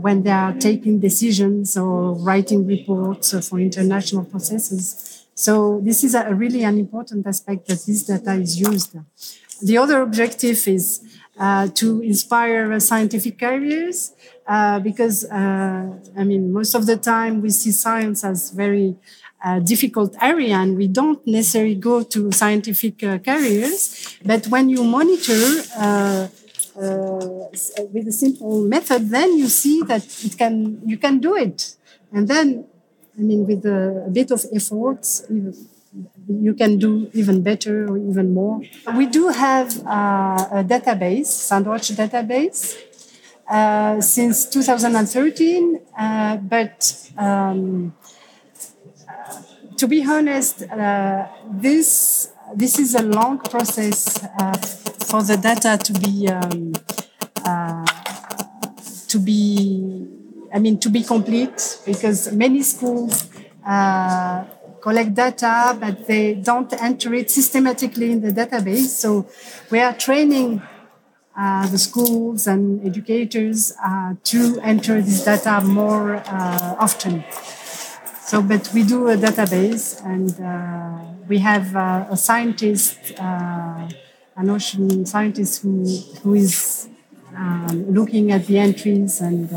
when 0.05 0.23
they 0.25 0.37
are 0.45 0.55
taking 0.55 0.99
decisions 1.01 1.77
or 1.77 2.15
writing 2.27 2.67
reports 2.67 3.27
for 3.47 3.61
international 3.61 4.25
processes. 4.25 5.25
So 5.35 5.81
this 5.83 6.05
is 6.05 6.15
a 6.15 6.33
really 6.35 6.63
an 6.63 6.79
important 6.79 7.27
aspect 7.27 7.67
that 7.69 7.81
this 7.87 8.05
data 8.05 8.33
is 8.35 8.61
used. 8.61 8.97
The 9.65 9.79
other 9.79 10.03
objective 10.03 10.69
is 10.69 11.01
uh, 11.39 11.69
to 11.81 12.03
inspire 12.03 12.79
scientific 12.81 13.39
careers 13.39 14.13
uh, 14.47 14.79
because, 14.81 15.25
uh, 15.25 15.89
I 16.17 16.23
mean, 16.25 16.53
most 16.53 16.75
of 16.75 16.85
the 16.85 16.99
time 16.99 17.41
we 17.41 17.49
see 17.49 17.73
science 17.73 18.25
as 18.25 18.51
very 18.51 18.95
uh, 19.43 19.61
difficult 19.61 20.15
area 20.21 20.57
and 20.57 20.77
we 20.77 20.87
don't 20.87 21.27
necessarily 21.27 21.77
go 21.77 22.03
to 22.03 22.31
scientific 22.31 23.03
uh, 23.03 23.19
careers. 23.19 24.19
But 24.23 24.47
when 24.49 24.69
you 24.69 24.85
monitor 24.85 25.43
uh, 25.79 26.29
with 26.77 28.07
a 28.09 28.13
simple 28.13 28.61
method, 28.69 29.09
then 29.09 29.39
you 29.39 29.49
see 29.49 29.81
that 29.83 30.05
it 30.25 30.37
can, 30.37 30.83
you 30.85 30.99
can 30.99 31.21
do 31.21 31.37
it. 31.37 31.75
And 32.13 32.29
then, 32.29 32.67
I 33.19 33.23
mean, 33.23 33.47
with 33.47 33.65
a, 33.65 34.05
a 34.09 34.11
bit 34.11 34.31
of 34.31 34.45
effort, 34.55 35.07
you 36.29 36.55
can 36.55 36.79
do 36.79 37.11
even 37.13 37.43
better 37.43 37.87
or 37.89 37.99
even 37.99 38.35
more. 38.35 38.61
We 38.97 39.07
do 39.07 39.29
have 39.29 39.79
uh, 39.87 40.61
a 40.61 40.65
database, 40.65 41.29
Sandwatch 41.29 41.93
database, 41.95 42.77
uh, 43.49 44.01
since 44.01 44.47
2013, 44.47 45.81
uh, 45.99 46.37
but 46.39 47.11
um, 47.17 47.95
to 49.77 49.87
be 49.87 50.05
honest, 50.05 50.63
uh, 50.63 51.27
this 51.51 52.31
this 52.55 52.79
is 52.79 52.95
a 52.95 53.03
long 53.03 53.39
process 53.39 54.23
uh, 54.39 54.53
for 55.09 55.23
the 55.23 55.37
data 55.37 55.79
to 55.83 55.93
be 55.93 56.29
um, 56.29 56.73
uh, 57.45 57.85
to 59.09 59.19
be 59.19 60.07
I 60.53 60.59
mean 60.59 60.79
to 60.81 60.89
be 60.89 61.03
complete 61.03 61.79
because 61.85 62.33
many 62.33 62.63
schools 62.63 63.29
uh, 63.67 64.45
collect 64.85 65.15
data 65.15 65.55
but 65.83 66.07
they 66.07 66.35
don't 66.35 66.73
enter 66.89 67.11
it 67.21 67.31
systematically 67.31 68.09
in 68.15 68.21
the 68.27 68.33
database. 68.43 68.91
So 69.03 69.09
we 69.71 69.79
are 69.81 69.95
training 70.07 70.51
uh, 71.37 71.67
the 71.75 71.79
schools 71.79 72.47
and 72.47 72.63
educators 72.91 73.73
uh, 73.83 74.15
to 74.31 74.61
enter 74.73 75.01
this 75.01 75.25
data 75.25 75.55
more 75.81 76.17
uh, 76.17 76.87
often. 76.87 77.25
So, 78.29 78.43
but 78.43 78.71
we 78.75 78.83
do 78.95 79.09
a 79.09 79.17
database 79.17 79.87
and 80.15 80.31
uh, 80.41 80.49
we 81.31 81.39
have 81.39 81.67
uh, 81.75 82.17
a 82.17 82.17
scientist, 82.17 82.99
uh, 83.19 83.89
an 84.41 84.51
ocean 84.51 85.07
scientist 85.07 85.63
who, 85.63 85.73
who 86.23 86.35
is 86.35 86.89
um, 87.37 87.91
looking 87.99 88.33
at 88.33 88.47
the 88.47 88.59
entries 88.59 89.21
and 89.21 89.49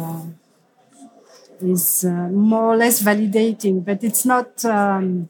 is 1.61 2.05
uh, 2.05 2.29
more 2.29 2.73
or 2.73 2.77
less 2.77 3.01
validating, 3.01 3.83
but 3.83 4.03
it's 4.03 4.25
not, 4.25 4.63
um, 4.65 5.29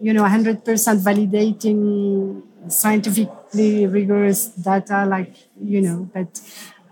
you 0.00 0.12
know, 0.12 0.24
100% 0.24 0.62
validating 0.62 2.42
scientifically 2.68 3.86
rigorous 3.86 4.46
data 4.46 5.06
like, 5.06 5.34
you 5.60 5.80
know, 5.80 6.08
but 6.12 6.40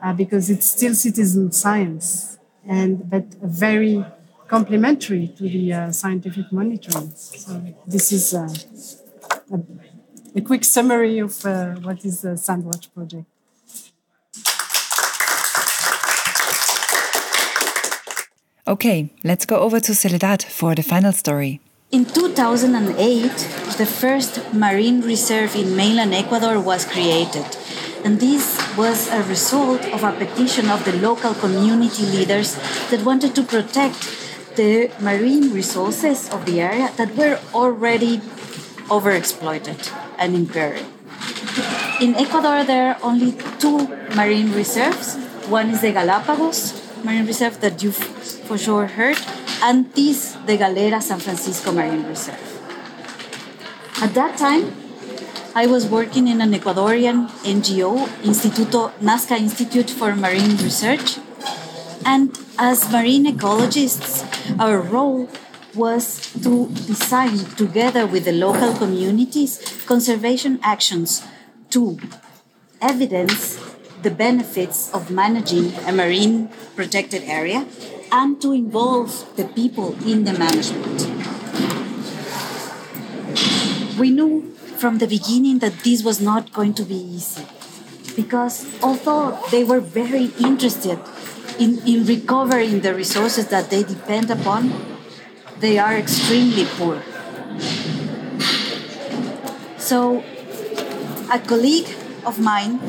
uh, 0.03 0.13
because 0.13 0.51
it's 0.51 0.67
still 0.67 0.95
citizen 0.95 1.53
science 1.53 2.39
and, 2.67 3.09
but 3.09 3.25
very 3.43 4.05
complementary 4.49 5.29
to 5.29 5.45
the 5.45 5.73
uh, 5.73 5.93
scientific 5.93 6.51
monitoring. 6.53 7.13
So 7.15 7.63
this 7.87 8.13
is 8.13 8.35
uh, 8.35 8.49
a, 9.53 9.61
a, 10.37 10.41
quick 10.41 10.65
summary 10.65 11.19
of 11.19 11.45
uh, 11.45 11.75
what 11.75 12.05
is 12.05 12.23
the 12.23 12.31
Sandwatch 12.31 12.93
project. 12.95 13.27
Okay, 18.69 19.11
let's 19.23 19.47
go 19.47 19.61
over 19.61 19.79
to 19.79 19.95
Soledad 19.95 20.43
for 20.43 20.75
the 20.75 20.83
final 20.83 21.13
story. 21.13 21.61
In 21.93 22.05
2008, 22.05 23.31
the 23.79 23.87
first 23.87 24.43
marine 24.53 25.03
reserve 25.03 25.55
in 25.55 25.77
mainland 25.77 26.13
Ecuador 26.13 26.59
was 26.59 26.85
created. 26.85 27.47
And 28.05 28.19
this 28.19 28.59
was 28.77 29.07
a 29.07 29.23
result 29.23 29.87
of 29.95 30.03
a 30.03 30.11
petition 30.11 30.69
of 30.69 30.85
the 30.85 30.99
local 30.99 31.33
community 31.35 32.07
leaders 32.07 32.57
that 32.91 33.05
wanted 33.05 33.37
to 33.37 33.45
protect 33.45 34.03
the 34.57 34.91
marine 34.99 35.53
resources 35.53 36.29
of 36.31 36.45
the 36.45 36.61
area 36.61 36.91
that 36.97 37.15
were 37.15 37.39
already 37.55 38.19
overexploited 38.91 39.79
and 40.19 40.35
impaired. 40.35 40.83
In 42.01 42.17
Ecuador, 42.17 42.65
there 42.65 42.95
are 42.95 42.99
only 43.05 43.31
two 43.61 43.87
marine 44.17 44.51
reserves. 44.53 45.15
One 45.47 45.71
is 45.71 45.83
the 45.83 45.93
Galapagos 45.93 46.86
Marine 47.07 47.27
Reserve 47.27 47.61
that 47.61 47.83
you've 47.85 48.03
for 48.49 48.59
sure 48.59 48.87
heard, 48.87 49.17
and 49.63 49.93
this, 49.95 50.33
the 50.45 50.57
Galera 50.57 51.01
San 51.01 51.21
Francisco 51.21 51.71
Marine 51.71 52.05
Reserve. 52.05 52.43
At 54.03 54.13
that 54.15 54.37
time, 54.37 54.75
I 55.55 55.67
was 55.67 55.87
working 55.87 56.27
in 56.27 56.41
an 56.41 56.53
Ecuadorian 56.53 57.29
NGO, 57.47 58.09
Instituto 58.27 58.91
Nazca 58.99 59.39
Institute 59.39 59.89
for 59.89 60.17
Marine 60.17 60.57
Research, 60.59 61.19
and 62.05 62.37
as 62.59 62.91
marine 62.91 63.27
ecologists, 63.27 64.27
our 64.59 64.81
role 64.81 65.29
was 65.77 66.33
to 66.43 66.67
design, 66.91 67.39
together 67.55 68.05
with 68.07 68.25
the 68.25 68.33
local 68.33 68.75
communities, 68.75 69.63
conservation 69.87 70.59
actions 70.63 71.23
to 71.71 71.99
evidence 72.81 73.66
the 74.03 74.11
benefits 74.11 74.93
of 74.93 75.11
managing 75.11 75.73
a 75.87 75.93
marine 75.93 76.49
protected 76.75 77.23
area 77.25 77.67
and 78.13 78.41
to 78.41 78.53
involve 78.53 79.37
the 79.37 79.45
people 79.45 79.97
in 80.07 80.25
the 80.25 80.33
management. 80.33 81.07
We 83.99 84.11
knew 84.11 84.53
from 84.77 84.99
the 84.99 85.07
beginning 85.07 85.59
that 85.61 85.81
this 85.85 86.03
was 86.05 86.21
not 86.21 86.53
going 86.53 86.75
to 86.75 86.85
be 86.85 86.97
easy 86.97 87.45
because 88.15 88.67
although 88.83 89.39
they 89.51 89.65
were 89.65 89.81
very 89.81 90.33
interested 90.41 90.99
in, 91.59 91.81
in 91.87 92.05
recovering 92.05 92.81
the 92.81 92.95
resources 92.95 93.49
that 93.49 93.71
they 93.71 93.83
depend 93.83 94.31
upon, 94.31 94.73
they 95.61 95.79
are 95.79 95.97
extremely 95.97 96.65
poor. 96.77 97.03
So, 99.79 100.25
a 101.33 101.39
colleague 101.39 101.89
of 102.25 102.39
mine, 102.41 102.81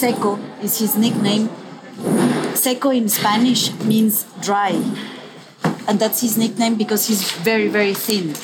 Seco 0.00 0.38
is 0.62 0.78
his 0.78 0.96
nickname. 0.96 1.50
Seco 2.54 2.90
in 2.90 3.08
Spanish 3.08 3.72
means 3.84 4.24
dry, 4.40 4.72
and 5.86 6.00
that's 6.00 6.20
his 6.22 6.38
nickname 6.38 6.76
because 6.76 7.06
he's 7.08 7.32
very, 7.44 7.68
very 7.68 7.94
thin. 7.94 8.34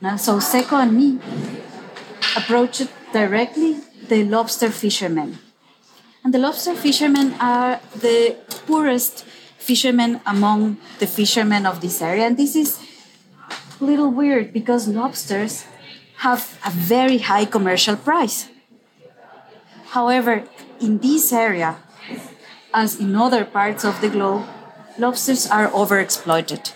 Now, 0.00 0.16
so 0.16 0.40
Seco 0.40 0.76
and 0.76 0.92
me 0.92 1.18
approached 2.36 2.88
directly 3.12 3.80
the 4.08 4.24
lobster 4.24 4.70
fishermen 4.70 5.38
and 6.24 6.32
the 6.32 6.38
lobster 6.38 6.74
fishermen 6.74 7.34
are 7.38 7.80
the 7.94 8.36
poorest 8.66 9.24
fishermen 9.58 10.20
among 10.24 10.78
the 10.98 11.06
fishermen 11.06 11.66
of 11.66 11.82
this 11.82 12.00
area. 12.00 12.24
And 12.24 12.38
this 12.38 12.56
is 12.56 12.80
a 13.78 13.84
little 13.84 14.10
weird 14.10 14.54
because 14.54 14.88
lobsters 14.88 15.66
have 16.24 16.58
a 16.64 16.70
very 16.70 17.18
high 17.18 17.44
commercial 17.44 17.96
price. 17.96 18.48
However, 19.90 20.44
in 20.84 20.98
this 20.98 21.32
area, 21.32 21.76
as 22.72 23.00
in 23.00 23.16
other 23.16 23.44
parts 23.44 23.84
of 23.84 24.00
the 24.00 24.08
globe, 24.08 24.44
lobsters 24.98 25.46
are 25.46 25.68
overexploited. 25.70 26.72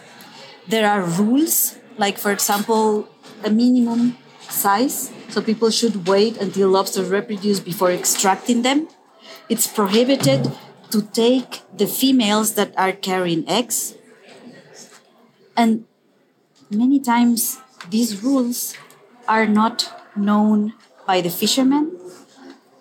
There 0.67 0.89
are 0.89 1.03
rules, 1.03 1.77
like, 1.97 2.19
for 2.19 2.33
example, 2.33 3.09
a 3.45 3.51
minimum 3.51 4.17
size, 4.41 5.13
so 5.29 5.43
people 5.43 5.71
should 5.71 6.09
wait 6.09 6.39
until 6.39 6.71
lobsters 6.71 7.09
reproduce 7.09 7.61
before 7.61 7.93
extracting 7.93 8.63
them 8.63 8.89
it's 9.49 9.67
prohibited 9.67 10.53
to 10.91 11.03
take 11.03 11.63
the 11.77 11.87
females 11.87 12.55
that 12.55 12.77
are 12.77 12.93
carrying 12.93 13.49
eggs. 13.49 13.95
And 15.57 15.85
many 16.71 17.01
times 17.01 17.59
these 17.89 18.23
rules 18.23 18.75
are 19.27 19.47
not 19.47 19.93
known 20.15 20.75
by 21.07 21.21
the 21.21 21.31
fishermen, 21.31 21.97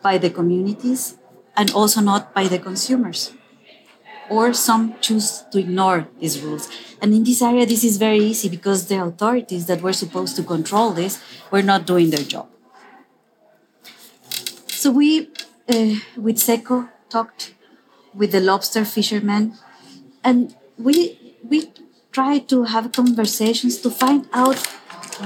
by 0.02 0.18
the 0.18 0.30
communities, 0.30 1.16
and 1.58 1.72
also 1.72 2.00
not 2.00 2.34
by 2.34 2.48
the 2.48 2.60
consumers. 2.60 3.34
Or 4.30 4.54
some 4.54 4.96
choose 5.02 5.43
to 5.52 5.60
ignore 5.60 6.08
these 6.20 6.41
rules. 6.41 6.70
And 7.02 7.13
in 7.13 7.24
this 7.24 7.41
area, 7.41 7.65
this 7.65 7.84
is 7.84 7.98
very 7.98 8.20
easy 8.20 8.50
because 8.50 8.88
the 8.88 9.02
authorities 9.02 9.65
that 9.65 9.82
were 9.82 9.93
supposed 9.93 10.36
to 10.36 10.43
control 10.43 10.91
this 10.91 11.22
were 11.50 11.63
not 11.63 11.88
doing 11.88 12.12
their 12.12 12.24
job. 12.24 12.48
So 14.67 14.91
we 14.91 15.30
uh, 15.70 15.96
with 16.15 16.38
Seco 16.38 16.89
talked 17.10 17.56
with 18.13 18.32
the 18.32 18.39
lobster 18.39 18.86
fishermen, 18.86 19.56
and 20.24 20.56
we 20.78 21.36
we 21.43 21.72
tried 22.12 22.48
to 22.50 22.63
have 22.63 22.91
conversations 22.91 23.80
to 23.82 23.89
find 23.89 24.28
out 24.34 24.60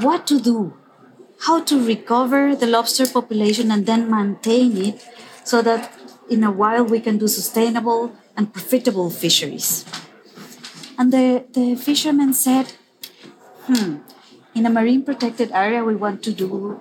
what 0.02 0.26
to 0.28 0.40
do, 0.40 0.74
how 1.42 1.62
to 1.64 1.84
recover 1.86 2.56
the 2.56 2.68
lobster 2.68 3.06
population 3.08 3.72
and 3.72 3.86
then 3.86 4.10
maintain 4.10 4.78
it, 4.78 5.06
so 5.44 5.62
that 5.62 5.92
in 6.32 6.44
a 6.44 6.52
while 6.52 6.84
we 6.84 7.00
can 7.00 7.18
do 7.18 7.28
sustainable 7.28 8.16
and 8.38 8.54
profitable 8.54 9.10
fisheries. 9.10 9.86
And 10.98 11.12
the, 11.12 11.44
the 11.52 11.76
fishermen 11.76 12.34
said, 12.34 12.74
hmm, 13.68 13.98
in 14.56 14.66
a 14.66 14.70
marine 14.70 15.04
protected 15.04 15.52
area, 15.52 15.84
we 15.84 15.96
want 15.96 16.24
to 16.24 16.32
do 16.32 16.80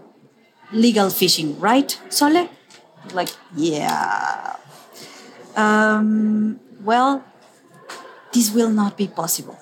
legal 0.73 1.11
fishing, 1.11 1.59
right, 1.59 1.99
Sole? 2.09 2.49
like, 3.13 3.31
yeah. 3.57 4.57
Um, 5.57 6.61
well, 6.85 7.25
this 8.33 8.53
will 8.53 8.71
not 8.71 8.97
be 8.97 9.09
possible. 9.09 9.59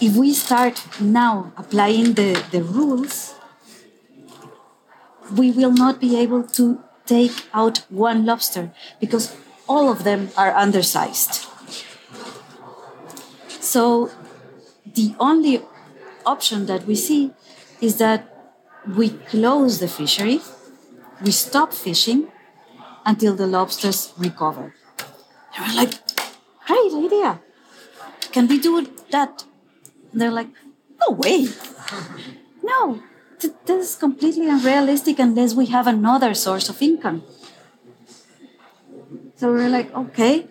If 0.00 0.16
we 0.16 0.34
start 0.34 0.84
now 1.00 1.52
applying 1.56 2.12
the, 2.12 2.44
the 2.50 2.62
rules, 2.62 3.34
we 5.34 5.50
will 5.50 5.72
not 5.72 5.98
be 6.00 6.16
able 6.16 6.42
to 6.58 6.82
take 7.08 7.46
out 7.52 7.78
one 7.88 8.24
lobster 8.24 8.70
because 9.00 9.34
all 9.66 9.90
of 9.90 10.04
them 10.04 10.30
are 10.36 10.54
undersized. 10.54 11.46
So 13.60 14.10
the 14.86 15.14
only 15.18 15.62
option 16.24 16.66
that 16.66 16.86
we 16.86 16.94
see 16.94 17.32
is 17.80 17.96
that 17.96 18.20
we 18.86 19.10
close 19.32 19.80
the 19.80 19.88
fishery 19.88 20.40
we 21.20 21.32
stop 21.32 21.72
fishing 21.72 22.28
until 23.04 23.34
the 23.34 23.46
lobsters 23.46 24.12
recover. 24.16 24.74
And 25.56 25.66
we're 25.66 25.74
like, 25.74 25.94
great 26.66 26.92
idea. 26.94 27.40
Can 28.32 28.46
we 28.46 28.58
do 28.58 28.86
that? 29.10 29.44
And 30.12 30.20
they're 30.20 30.30
like, 30.30 30.48
no 31.00 31.14
way. 31.14 31.48
No, 32.60 33.02
this 33.40 33.90
is 33.90 33.96
completely 33.96 34.48
unrealistic 34.48 35.18
unless 35.18 35.54
we 35.54 35.66
have 35.66 35.86
another 35.86 36.34
source 36.34 36.68
of 36.68 36.80
income. 36.82 37.22
So 39.36 39.52
we're 39.52 39.68
like, 39.68 39.94
okay. 39.94 40.46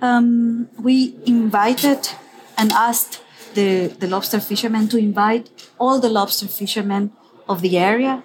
Um, 0.00 0.68
we 0.78 1.16
invited 1.26 2.08
and 2.56 2.72
asked 2.72 3.20
the, 3.54 3.88
the 3.88 4.06
lobster 4.06 4.40
fishermen 4.40 4.88
to 4.88 4.98
invite 4.98 5.50
all 5.78 5.98
the 5.98 6.08
lobster 6.08 6.46
fishermen 6.46 7.12
of 7.48 7.62
the 7.62 7.76
area 7.78 8.22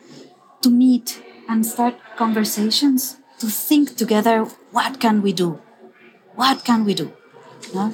to 0.62 0.70
meet 0.70 1.22
and 1.50 1.66
start 1.66 1.96
conversations 2.16 3.18
to 3.40 3.48
think 3.48 3.96
together 3.96 4.46
what 4.72 5.00
can 5.00 5.22
we 5.22 5.34
do 5.34 5.60
what 6.36 6.64
can 6.64 6.86
we 6.86 6.94
do 6.94 7.12
no? 7.74 7.94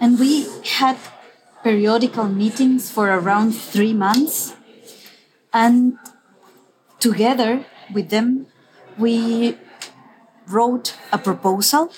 and 0.00 0.18
we 0.18 0.46
had 0.78 0.96
periodical 1.62 2.24
meetings 2.24 2.90
for 2.90 3.08
around 3.08 3.52
three 3.52 3.92
months 3.92 4.54
and 5.52 5.98
together 6.98 7.64
with 7.92 8.10
them 8.10 8.46
we 8.98 9.56
wrote 10.46 10.94
a 11.12 11.18
proposal 11.18 11.92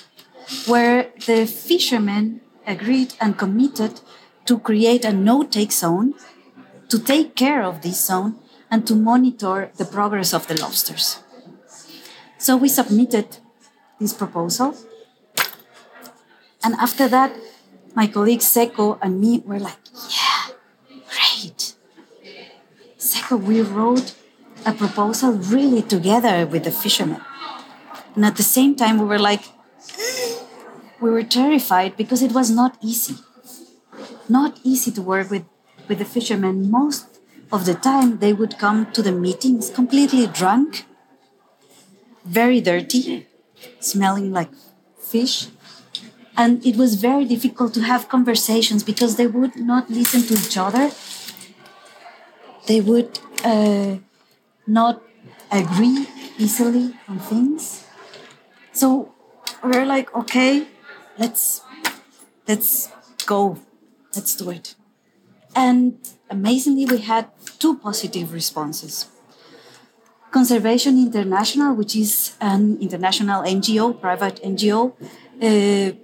where 0.67 1.11
the 1.27 1.47
fishermen 1.47 2.41
agreed 2.67 3.15
and 3.21 3.39
committed 3.39 4.01
to 4.45 4.59
create 4.59 5.05
a 5.05 5.13
no-take 5.13 5.73
zone 5.73 6.15
to 6.89 6.99
take 6.99 7.35
care 7.35 7.63
of 7.63 7.83
this 7.83 8.07
zone 8.07 8.37
and 8.71 8.87
to 8.87 8.95
monitor 8.95 9.71
the 9.77 9.85
progress 9.85 10.35
of 10.35 10.47
the 10.49 10.61
lobsters. 10.61 11.23
So 12.39 12.57
we 12.57 12.69
submitted 12.69 13.39
this 13.99 14.13
proposal. 14.13 14.77
And 16.63 16.75
after 16.75 17.09
that, 17.09 17.33
my 17.95 18.07
colleague 18.07 18.43
Seco 18.43 18.99
and 19.01 19.21
me 19.21 19.43
were 19.47 19.59
like, 19.59 19.81
yeah, 20.11 20.55
great. 21.09 21.75
Seco, 22.99 23.24
we 23.37 23.61
wrote 23.61 24.15
a 24.67 24.73
proposal 24.73 25.33
really 25.33 25.83
together 25.83 26.47
with 26.47 26.65
the 26.65 26.71
fishermen. 26.71 27.21
And 28.15 28.25
at 28.25 28.37
the 28.37 28.43
same 28.43 28.75
time, 28.77 28.99
we 28.99 29.07
were 29.07 29.19
like, 29.19 29.43
we 31.01 31.11
were 31.11 31.23
terrified 31.23 31.97
because 31.97 32.23
it 32.23 32.33
was 32.33 32.51
not 32.51 32.79
easy. 32.83 33.17
Not 34.29 34.59
easy 34.63 34.91
to 34.93 35.03
work 35.03 35.31
with, 35.31 35.45
with 35.89 35.99
the 35.99 36.05
fishermen. 36.05 36.71
Most 36.71 37.21
of 37.53 37.67
the 37.67 37.75
time, 37.75 38.19
they 38.19 38.33
would 38.33 38.59
come 38.59 38.91
to 38.93 39.03
the 39.03 39.13
meetings 39.13 39.71
completely 39.71 40.27
drunk, 40.27 40.87
very 42.25 42.61
dirty, 42.61 43.27
smelling 43.81 44.33
like 44.33 44.51
fish. 44.99 45.49
And 46.37 46.65
it 46.67 46.77
was 46.77 46.95
very 46.95 47.25
difficult 47.25 47.75
to 47.75 47.83
have 47.83 48.09
conversations 48.09 48.83
because 48.83 49.17
they 49.17 49.27
would 49.27 49.57
not 49.57 49.91
listen 49.91 50.23
to 50.23 50.35
each 50.35 50.57
other. 50.57 50.91
They 52.67 52.81
would 52.81 53.21
uh, 53.45 53.97
not 54.67 55.03
agree 55.53 56.07
easily 56.39 56.95
on 57.09 57.19
things. 57.19 57.85
So 58.73 59.13
we're 59.63 59.87
like, 59.87 60.15
okay, 60.15 60.67
let's 61.19 61.63
let's 62.49 62.89
go, 63.27 63.59
let's 64.15 64.35
do 64.37 64.51
it. 64.51 64.75
And 65.55 65.99
amazingly, 66.29 66.87
we 66.87 66.99
had 66.99 67.31
two 67.59 67.79
positive 67.79 68.33
responses. 68.33 69.07
Conservation 70.33 70.99
International, 70.99 71.75
which 71.75 71.95
is 71.95 72.35
an 72.41 72.77
international 72.81 73.43
NGO, 73.43 74.01
private 74.01 74.43
NGO, 74.43 74.95
uh, 75.41 75.95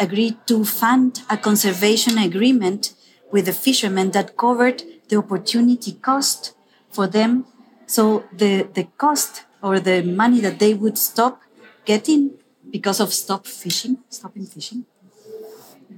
agreed 0.00 0.36
to 0.48 0.64
fund 0.64 1.22
a 1.30 1.36
conservation 1.36 2.18
agreement 2.18 2.94
with 3.30 3.46
the 3.46 3.52
fishermen 3.52 4.10
that 4.10 4.36
covered 4.36 4.82
the 5.10 5.16
opportunity 5.16 5.92
cost 5.92 6.54
for 6.88 7.06
them. 7.06 7.44
So 7.86 8.24
the, 8.32 8.68
the 8.72 8.84
cost 8.96 9.44
or 9.62 9.78
the 9.80 10.02
money 10.02 10.40
that 10.40 10.58
they 10.58 10.72
would 10.74 10.96
stop 10.96 11.42
getting 11.84 12.30
because 12.70 13.00
of 13.00 13.12
stop 13.12 13.46
fishing, 13.46 13.98
stopping 14.08 14.46
fishing. 14.46 14.86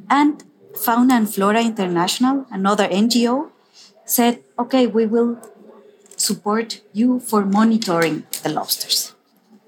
And 0.08 0.42
Fauna 0.74 1.14
and 1.14 1.32
Flora 1.32 1.62
International, 1.62 2.46
another 2.50 2.88
NGO, 2.88 3.50
said, 4.04 4.42
okay, 4.58 4.86
we 4.86 5.06
will 5.06 5.38
support 6.16 6.80
you 6.92 7.20
for 7.20 7.44
monitoring 7.44 8.24
the 8.42 8.48
lobsters. 8.48 9.14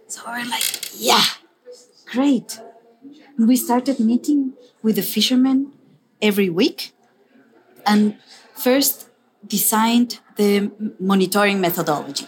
So 0.08 0.22
we're 0.26 0.44
like, 0.44 0.64
yeah, 0.96 1.24
great. 2.06 2.58
And 3.36 3.46
we 3.48 3.56
started 3.56 4.00
meeting 4.00 4.54
with 4.82 4.96
the 4.96 5.02
fishermen 5.02 5.72
every 6.22 6.48
week 6.48 6.92
and 7.86 8.16
first 8.54 9.08
designed 9.46 10.20
the 10.36 10.70
monitoring 10.98 11.60
methodology. 11.60 12.26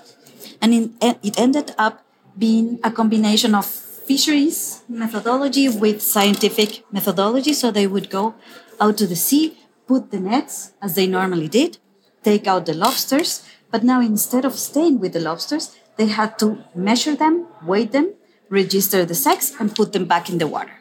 And 0.61 0.73
in, 0.75 0.95
it 1.01 1.39
ended 1.39 1.75
up 1.79 2.05
being 2.39 2.79
a 2.85 2.91
combination 2.91 3.55
of 3.55 3.67
fisheries 3.67 4.83
methodology 4.89 5.69
with 5.69 6.01
scientific 6.01 6.85
methodology. 6.93 7.53
So 7.53 7.71
they 7.71 7.87
would 7.87 8.11
go 8.11 8.35
out 8.81 8.97
to 8.99 9.07
the 9.07 9.17
sea, 9.17 9.59
put 9.87 10.11
the 10.11 10.21
nets 10.21 10.73
as 10.81 10.95
they 10.95 11.07
normally 11.07 11.49
did, 11.49 11.79
take 12.23 12.47
out 12.47 12.67
the 12.67 12.75
lobsters. 12.75 13.47
But 13.71 13.83
now 13.83 14.01
instead 14.01 14.45
of 14.45 14.55
staying 14.55 15.01
with 15.01 15.13
the 15.13 15.21
lobsters, 15.21 15.77
they 15.97 16.07
had 16.07 16.39
to 16.39 16.65
measure 16.75 17.17
them, 17.17 17.47
weigh 17.65 17.87
them, 17.87 18.15
register 18.49 19.05
the 19.05 19.15
sex, 19.15 19.53
and 19.59 19.75
put 19.75 19.93
them 19.93 20.05
back 20.05 20.29
in 20.31 20.39
the 20.39 20.47
water. 20.47 20.76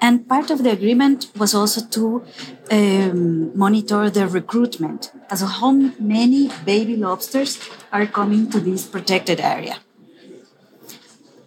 And 0.00 0.26
part 0.26 0.50
of 0.50 0.62
the 0.64 0.70
agreement 0.70 1.30
was 1.36 1.54
also 1.54 1.82
to 1.86 2.24
um, 2.70 3.56
monitor 3.56 4.08
the 4.08 4.26
recruitment, 4.26 5.12
as 5.28 5.42
how 5.42 5.72
many 5.72 6.50
baby 6.64 6.96
lobsters 6.96 7.58
are 7.92 8.06
coming 8.06 8.50
to 8.50 8.60
this 8.60 8.86
protected 8.86 9.40
area. 9.40 9.78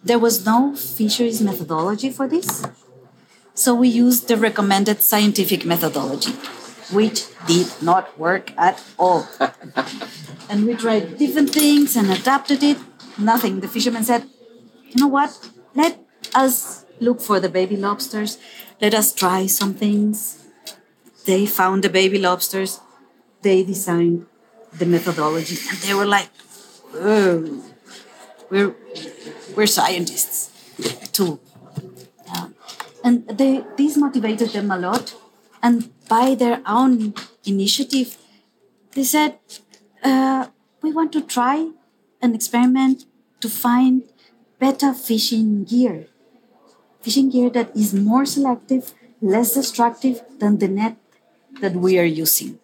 There 0.03 0.19
was 0.19 0.45
no 0.45 0.75
fisheries 0.75 1.41
methodology 1.41 2.11
for 2.11 2.27
this, 2.27 2.63
so 3.55 3.73
we 3.73 3.87
used 3.87 4.27
the 4.27 4.37
recommended 4.37 5.01
scientific 5.01 5.65
methodology, 5.65 6.33
which 6.91 7.25
did 7.47 7.67
not 7.81 8.19
work 8.19 8.51
at 8.57 8.83
all. 8.99 9.27
and 10.49 10.65
we 10.65 10.75
tried 10.75 11.17
different 11.17 11.51
things 11.51 11.95
and 11.95 12.11
adapted 12.11 12.61
it. 12.63 12.77
Nothing. 13.17 13.61
The 13.61 13.67
fishermen 13.67 14.03
said, 14.03 14.25
you 14.89 15.01
know 15.01 15.07
what? 15.07 15.31
Let 15.75 15.99
us 16.35 16.82
look 17.03 17.21
for 17.21 17.39
the 17.39 17.49
baby 17.49 17.77
lobsters. 17.77 18.37
Let 18.81 18.93
us 18.93 19.13
try 19.13 19.47
some 19.47 19.73
things. 19.73 20.43
They 21.25 21.45
found 21.45 21.83
the 21.83 21.89
baby 21.89 22.19
lobsters. 22.19 22.79
They 23.41 23.63
designed 23.63 24.25
the 24.71 24.85
methodology. 24.85 25.57
And 25.69 25.77
they 25.79 25.93
were 25.93 26.05
like, 26.05 26.29
oh, 26.95 27.63
we're, 28.49 28.75
we're 29.55 29.67
scientists 29.67 30.51
too. 31.11 31.39
And 33.03 33.27
they, 33.27 33.63
this 33.75 33.97
motivated 33.97 34.49
them 34.49 34.71
a 34.71 34.77
lot. 34.77 35.13
And 35.61 35.91
by 36.07 36.35
their 36.35 36.61
own 36.65 37.13
initiative, 37.45 38.17
they 38.93 39.03
said, 39.03 39.39
uh, 40.03 40.47
we 40.81 40.91
want 40.93 41.11
to 41.13 41.21
try 41.21 41.71
an 42.21 42.33
experiment 42.33 43.05
to 43.41 43.49
find 43.49 44.03
better 44.57 44.93
fishing 44.93 45.65
gear. 45.65 46.07
Fishing 47.03 47.29
gear 47.29 47.49
that 47.49 47.75
is 47.75 47.93
more 47.93 48.25
selective, 48.25 48.93
less 49.21 49.53
destructive 49.53 50.21
than 50.39 50.59
the 50.59 50.69
net 50.69 50.95
that 51.59 51.75
we 51.75 51.99
are 51.99 52.05
using. 52.05 52.59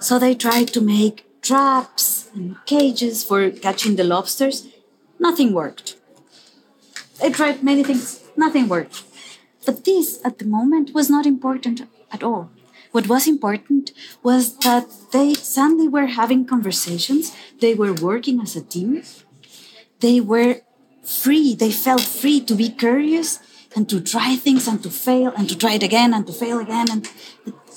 So 0.00 0.18
they 0.18 0.34
tried 0.34 0.68
to 0.74 0.80
make 0.80 1.24
traps 1.42 2.28
and 2.34 2.56
cages 2.66 3.22
for 3.22 3.50
catching 3.50 3.94
the 3.94 4.04
lobsters. 4.04 4.66
Nothing 5.20 5.54
worked. 5.54 5.96
They 7.20 7.30
tried 7.30 7.62
many 7.62 7.84
things, 7.84 8.20
nothing 8.36 8.68
worked. 8.68 9.04
But 9.64 9.84
this, 9.84 10.20
at 10.24 10.38
the 10.38 10.44
moment, 10.44 10.92
was 10.92 11.08
not 11.08 11.24
important 11.24 11.82
at 12.12 12.22
all. 12.22 12.50
What 12.90 13.08
was 13.08 13.28
important 13.28 13.92
was 14.22 14.56
that 14.58 14.86
they 15.12 15.34
suddenly 15.34 15.86
were 15.88 16.06
having 16.06 16.46
conversations, 16.46 17.34
they 17.60 17.74
were 17.74 17.92
working 17.92 18.40
as 18.40 18.56
a 18.56 18.62
team, 18.62 19.02
they 20.00 20.20
were 20.20 20.62
free, 21.06 21.54
they 21.54 21.70
felt 21.70 22.00
free 22.00 22.40
to 22.40 22.54
be 22.54 22.70
curious 22.70 23.38
and 23.74 23.88
to 23.88 24.00
try 24.00 24.36
things 24.36 24.66
and 24.66 24.82
to 24.82 24.90
fail 24.90 25.32
and 25.36 25.48
to 25.48 25.56
try 25.56 25.74
it 25.74 25.82
again 25.82 26.12
and 26.12 26.26
to 26.26 26.32
fail 26.32 26.58
again 26.58 26.90
and, 26.90 27.08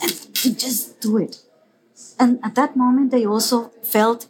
and 0.02 0.12
to 0.34 0.56
just 0.56 1.00
do 1.00 1.18
it. 1.18 1.42
And 2.20 2.39
at 2.44 2.56
that 2.56 2.76
moment, 2.76 3.12
they 3.12 3.26
also 3.26 3.72
felt 3.84 4.28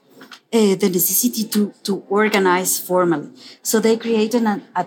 uh, 0.52 0.76
the 0.76 0.90
necessity 0.90 1.44
to, 1.46 1.74
to 1.84 2.04
organize 2.10 2.80
formally. 2.80 3.30
So 3.62 3.80
they 3.80 3.98
created 3.98 4.44
an, 4.44 4.64
uh, 4.76 4.84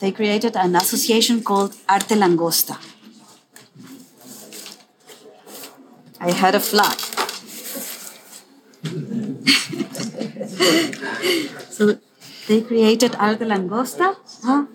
they 0.00 0.12
created 0.12 0.56
an 0.56 0.76
association 0.76 1.42
called 1.42 1.74
Arte 1.88 2.14
Langosta. 2.14 2.78
I 6.18 6.32
had 6.32 6.54
a 6.54 6.60
flag. 6.60 6.98
so 11.70 11.98
they 12.46 12.62
created 12.62 13.12
alga 13.14 13.44
langosta. 13.44 14.16
Huh? 14.44 14.66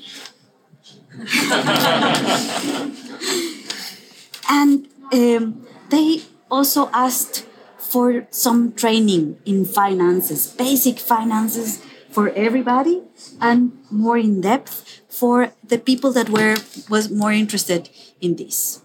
and 4.50 4.88
um, 5.14 5.66
they 5.90 6.22
also 6.50 6.90
asked 6.94 7.46
for 7.78 8.28
some 8.32 8.74
training 8.74 9.38
in 9.46 9.66
finances, 9.66 10.48
basic 10.48 11.00
finances 11.00 11.84
for 12.10 12.30
everybody, 12.30 13.02
and 13.40 13.78
more 13.90 14.18
in 14.18 14.42
depth 14.42 15.02
for 15.10 15.54
the 15.64 15.78
people 15.78 16.12
that 16.12 16.30
were 16.30 16.58
was 16.90 17.10
more 17.10 17.34
interested 17.34 17.90
in 18.20 18.36
this. 18.36 18.82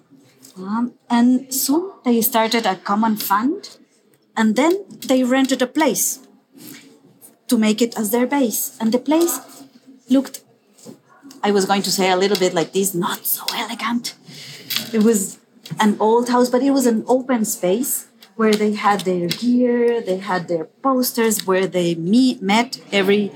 Um, 0.57 0.94
and 1.11 1.53
soon 1.53 1.92
they 2.05 2.22
started 2.22 2.66
a 2.66 2.77
common 2.77 3.16
fund, 3.16 3.77
and 4.37 4.57
then 4.57 4.85
they 5.07 5.22
rented 5.22 5.62
a 5.62 5.66
place 5.66 6.26
to 7.48 7.59
make 7.59 7.80
it 7.80 7.96
as 7.96 8.11
their 8.11 8.26
base. 8.26 8.76
And 8.80 8.92
the 8.92 8.98
place 8.98 9.40
looked, 10.09 10.42
I 11.42 11.50
was 11.50 11.64
going 11.64 11.82
to 11.82 11.90
say 11.90 12.11
a 12.11 12.16
little 12.16 12.38
bit 12.38 12.54
like 12.54 12.72
this, 12.72 12.94
not 12.94 13.26
so 13.26 13.44
elegant. 13.54 14.14
It 14.92 15.02
was 15.02 15.38
an 15.80 15.96
old 16.00 16.28
house, 16.28 16.48
but 16.48 16.62
it 16.62 16.70
was 16.70 16.87
an 16.87 17.04
open 17.06 17.44
space 17.44 18.09
where 18.37 18.52
they 18.52 18.74
had 18.74 19.00
their 19.00 19.28
gear, 19.28 20.00
they 20.00 20.18
had 20.18 20.48
their 20.48 20.66
posters, 20.82 21.46
where 21.46 21.66
they 21.66 21.94
meet, 21.94 22.42
met 22.42 22.80
every 22.92 23.32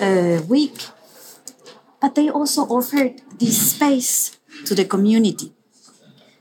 uh, 0.00 0.42
week. 0.48 0.88
But 2.00 2.14
they 2.14 2.28
also 2.28 2.62
offered 2.62 3.22
this 3.38 3.72
space 3.72 4.38
to 4.66 4.74
the 4.74 4.84
community. 4.84 5.52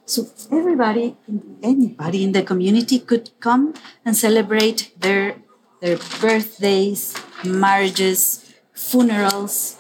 So 0.06 0.28
everybody, 0.52 1.16
anybody 1.64 2.24
in 2.24 2.34
the 2.34 2.44
community 2.44 3.00
could 3.00 3.32
come 3.40 3.74
and 4.04 4.16
celebrate 4.16 4.92
their 5.00 5.38
their 5.86 6.00
birthdays, 6.20 7.14
marriages, 7.44 8.52
funerals, 8.74 9.78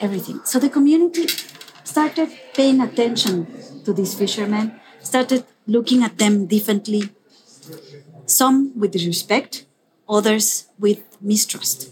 everything. 0.00 0.40
So 0.44 0.58
the 0.58 0.70
community 0.70 1.26
started 1.84 2.30
paying 2.54 2.80
attention 2.80 3.46
to 3.84 3.92
these 3.92 4.14
fishermen, 4.14 4.80
started 5.00 5.44
looking 5.66 6.02
at 6.02 6.16
them 6.16 6.46
differently, 6.46 7.10
some 8.24 8.72
with 8.78 8.94
respect, 8.94 9.66
others 10.08 10.68
with 10.78 11.04
mistrust. 11.20 11.90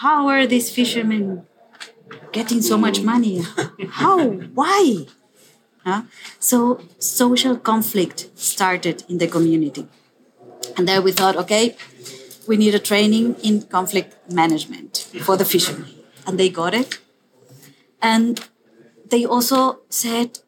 How 0.00 0.26
are 0.26 0.48
these 0.48 0.68
fishermen 0.68 1.46
getting 2.32 2.60
so 2.60 2.76
much 2.76 3.02
money? 3.02 3.42
How? 3.90 4.18
Why? 4.60 5.06
Huh? 5.84 6.02
So 6.40 6.80
social 6.98 7.56
conflict 7.56 8.30
started 8.34 9.04
in 9.08 9.18
the 9.18 9.28
community. 9.28 9.86
And 10.76 10.86
there 10.86 11.00
we 11.00 11.12
thought, 11.12 11.36
okay, 11.36 11.76
we 12.46 12.56
need 12.56 12.74
a 12.74 12.78
training 12.78 13.36
in 13.42 13.62
conflict 13.62 14.30
management 14.30 15.08
for 15.22 15.36
the 15.36 15.44
fishermen. 15.44 15.90
And 16.26 16.38
they 16.38 16.48
got 16.48 16.74
it. 16.74 16.98
And 18.02 18.40
they 19.08 19.24
also 19.24 19.80
said, 19.88 20.40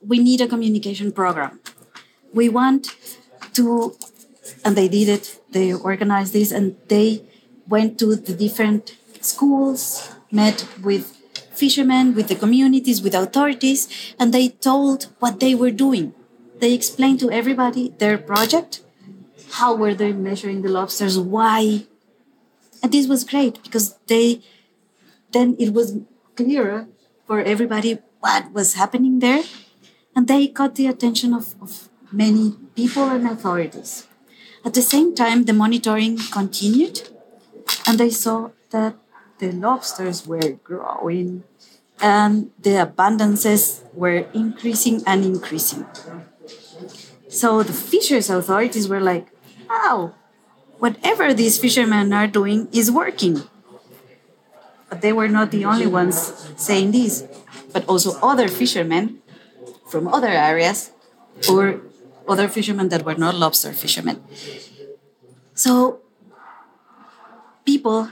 we 0.00 0.18
need 0.18 0.40
a 0.40 0.48
communication 0.48 1.12
program. 1.12 1.60
We 2.32 2.48
want 2.48 2.88
to, 3.54 3.96
and 4.64 4.76
they 4.76 4.88
did 4.88 5.08
it, 5.08 5.40
they 5.50 5.72
organized 5.72 6.32
this, 6.32 6.52
and 6.52 6.76
they 6.88 7.22
went 7.68 7.98
to 7.98 8.14
the 8.14 8.34
different 8.34 8.96
schools, 9.20 10.14
met 10.30 10.66
with 10.82 11.12
fishermen, 11.52 12.14
with 12.14 12.28
the 12.28 12.34
communities, 12.34 13.02
with 13.02 13.14
authorities, 13.14 13.88
and 14.18 14.32
they 14.32 14.48
told 14.48 15.08
what 15.18 15.40
they 15.40 15.54
were 15.54 15.70
doing. 15.70 16.14
They 16.58 16.72
explained 16.74 17.20
to 17.20 17.30
everybody 17.30 17.94
their 17.98 18.18
project, 18.18 18.82
how 19.52 19.74
were 19.74 19.94
they 19.94 20.12
measuring 20.12 20.62
the 20.62 20.68
lobsters, 20.68 21.18
why. 21.18 21.86
And 22.82 22.92
this 22.92 23.06
was 23.06 23.24
great 23.24 23.62
because 23.62 23.96
they 24.06 24.42
then 25.32 25.56
it 25.58 25.72
was 25.72 25.98
clearer 26.34 26.86
for 27.26 27.40
everybody 27.40 27.98
what 28.20 28.52
was 28.52 28.74
happening 28.74 29.18
there. 29.18 29.42
And 30.14 30.28
they 30.28 30.48
got 30.48 30.76
the 30.76 30.86
attention 30.86 31.34
of, 31.34 31.54
of 31.60 31.88
many 32.10 32.54
people 32.74 33.04
and 33.04 33.26
authorities. 33.26 34.06
At 34.64 34.74
the 34.74 34.82
same 34.82 35.14
time, 35.14 35.44
the 35.44 35.52
monitoring 35.52 36.18
continued, 36.32 37.08
and 37.86 37.98
they 37.98 38.10
saw 38.10 38.50
that 38.70 38.96
the 39.38 39.52
lobsters 39.52 40.26
were 40.26 40.52
growing 40.64 41.44
and 42.00 42.50
the 42.58 42.70
abundances 42.70 43.82
were 43.92 44.26
increasing 44.32 45.02
and 45.06 45.24
increasing. 45.24 45.86
So 47.28 47.62
the 47.62 47.72
fishers 47.72 48.30
authorities 48.30 48.88
were 48.88 49.00
like, 49.00 49.28
wow, 49.68 50.14
whatever 50.78 51.34
these 51.34 51.58
fishermen 51.58 52.12
are 52.12 52.26
doing 52.26 52.68
is 52.72 52.90
working. 52.90 53.42
But 54.88 55.00
they 55.00 55.12
were 55.12 55.28
not 55.28 55.50
the 55.50 55.64
only 55.64 55.86
ones 55.86 56.32
saying 56.56 56.92
this, 56.92 57.24
but 57.72 57.84
also 57.88 58.18
other 58.22 58.48
fishermen 58.48 59.18
from 59.88 60.06
other 60.08 60.28
areas 60.28 60.92
or 61.50 61.80
other 62.28 62.48
fishermen 62.48 62.88
that 62.90 63.04
were 63.04 63.14
not 63.14 63.34
lobster 63.34 63.72
fishermen. 63.72 64.22
So 65.54 66.00
people 67.64 68.10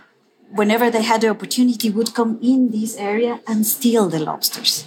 whenever 0.55 0.89
they 0.89 1.03
had 1.03 1.21
the 1.21 1.29
opportunity, 1.29 1.91
would 1.91 2.15
come 2.15 2.39
in 2.41 2.71
this 2.71 2.97
area 2.97 3.41
and 3.47 3.67
steal 3.67 4.09
the 4.09 4.21
lobsters, 4.21 4.87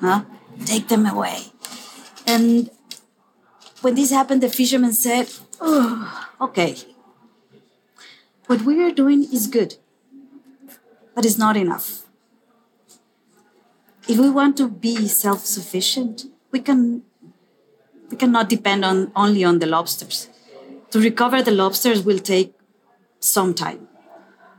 huh? 0.00 0.22
take 0.64 0.88
them 0.88 1.04
away. 1.04 1.52
And 2.26 2.70
when 3.82 3.94
this 3.94 4.10
happened, 4.10 4.42
the 4.42 4.48
fishermen 4.48 4.94
said, 4.94 5.28
oh, 5.60 6.28
okay, 6.40 6.76
what 8.46 8.62
we 8.62 8.82
are 8.82 8.92
doing 8.92 9.24
is 9.24 9.46
good, 9.46 9.76
but 11.14 11.24
it's 11.24 11.38
not 11.38 11.56
enough. 11.56 12.04
If 14.08 14.18
we 14.18 14.30
want 14.30 14.56
to 14.58 14.68
be 14.68 15.08
self-sufficient, 15.08 16.26
we 16.52 16.60
can 16.60 17.02
we 18.10 18.16
cannot 18.16 18.48
depend 18.48 18.84
on 18.84 19.10
only 19.16 19.42
on 19.42 19.58
the 19.58 19.66
lobsters. 19.66 20.28
To 20.92 21.00
recover 21.00 21.42
the 21.42 21.50
lobsters 21.50 22.04
will 22.04 22.20
take 22.20 22.54
some 23.18 23.52
time. 23.52 23.88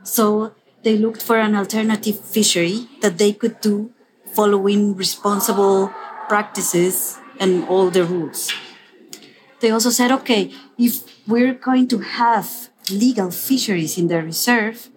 So 0.04 0.54
they 0.84 0.98
looked 0.98 1.22
for 1.22 1.38
an 1.38 1.56
alternative 1.56 2.20
fishery 2.20 2.88
that 3.02 3.18
they 3.18 3.32
could 3.32 3.62
do 3.62 3.92
following 4.34 4.96
responsible 4.96 5.92
practices 6.28 7.18
and 7.40 7.64
all 7.66 7.90
the 7.90 8.04
rules. 8.04 8.52
They 9.60 9.72
also 9.72 9.90
said, 9.90 10.12
okay, 10.12 10.52
if 10.78 11.28
we're 11.28 11.54
going 11.54 11.88
to 11.90 12.00
have 12.00 12.70
legal 12.92 13.32
fisheries 13.32 13.98
in 13.98 14.08
the 14.08 14.22
reserve, 14.22 14.90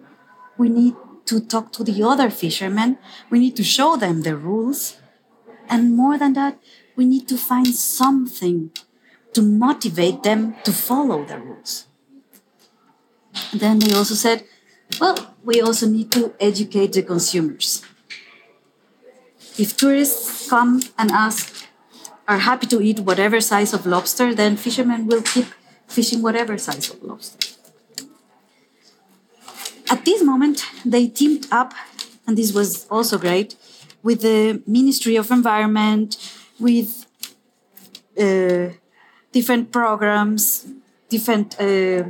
we 0.57 0.69
need 0.69 0.95
to 1.25 1.39
talk 1.39 1.71
to 1.73 1.83
the 1.83 2.03
other 2.03 2.29
fishermen, 2.29 2.97
we 3.29 3.39
need 3.39 3.55
to 3.55 3.63
show 3.63 3.95
them 3.95 4.21
the 4.21 4.35
rules, 4.35 4.97
and 5.69 5.95
more 5.95 6.17
than 6.17 6.33
that, 6.33 6.59
we 6.95 7.05
need 7.05 7.27
to 7.27 7.37
find 7.37 7.67
something 7.67 8.71
to 9.33 9.41
motivate 9.41 10.23
them 10.23 10.55
to 10.63 10.71
follow 10.71 11.23
the 11.23 11.39
rules. 11.39 11.87
And 13.51 13.61
then 13.61 13.79
they 13.79 13.93
also 13.93 14.15
said, 14.15 14.43
well, 14.99 15.35
we 15.43 15.61
also 15.61 15.87
need 15.87 16.11
to 16.11 16.33
educate 16.39 16.93
the 16.93 17.03
consumers. 17.03 17.83
If 19.57 19.77
tourists 19.77 20.49
come 20.49 20.81
and 20.97 21.11
ask, 21.11 21.67
are 22.27 22.39
happy 22.39 22.67
to 22.67 22.81
eat 22.81 22.99
whatever 22.99 23.41
size 23.41 23.73
of 23.73 23.85
lobster, 23.85 24.33
then 24.35 24.57
fishermen 24.57 25.07
will 25.07 25.21
keep 25.21 25.47
fishing 25.91 26.21
whatever 26.21 26.57
size 26.57 26.89
of 26.89 27.03
lobster. 27.03 27.39
At 29.89 30.05
this 30.05 30.23
moment, 30.23 30.63
they 30.85 31.07
teamed 31.07 31.47
up, 31.51 31.73
and 32.25 32.37
this 32.37 32.53
was 32.53 32.87
also 32.89 33.17
great, 33.17 33.55
with 34.01 34.21
the 34.21 34.63
Ministry 34.65 35.15
of 35.17 35.29
Environment, 35.31 36.09
with 36.59 37.05
uh, 38.17 38.69
different 39.31 39.71
programs, 39.71 40.65
different 41.09 41.59
uh, 41.59 42.03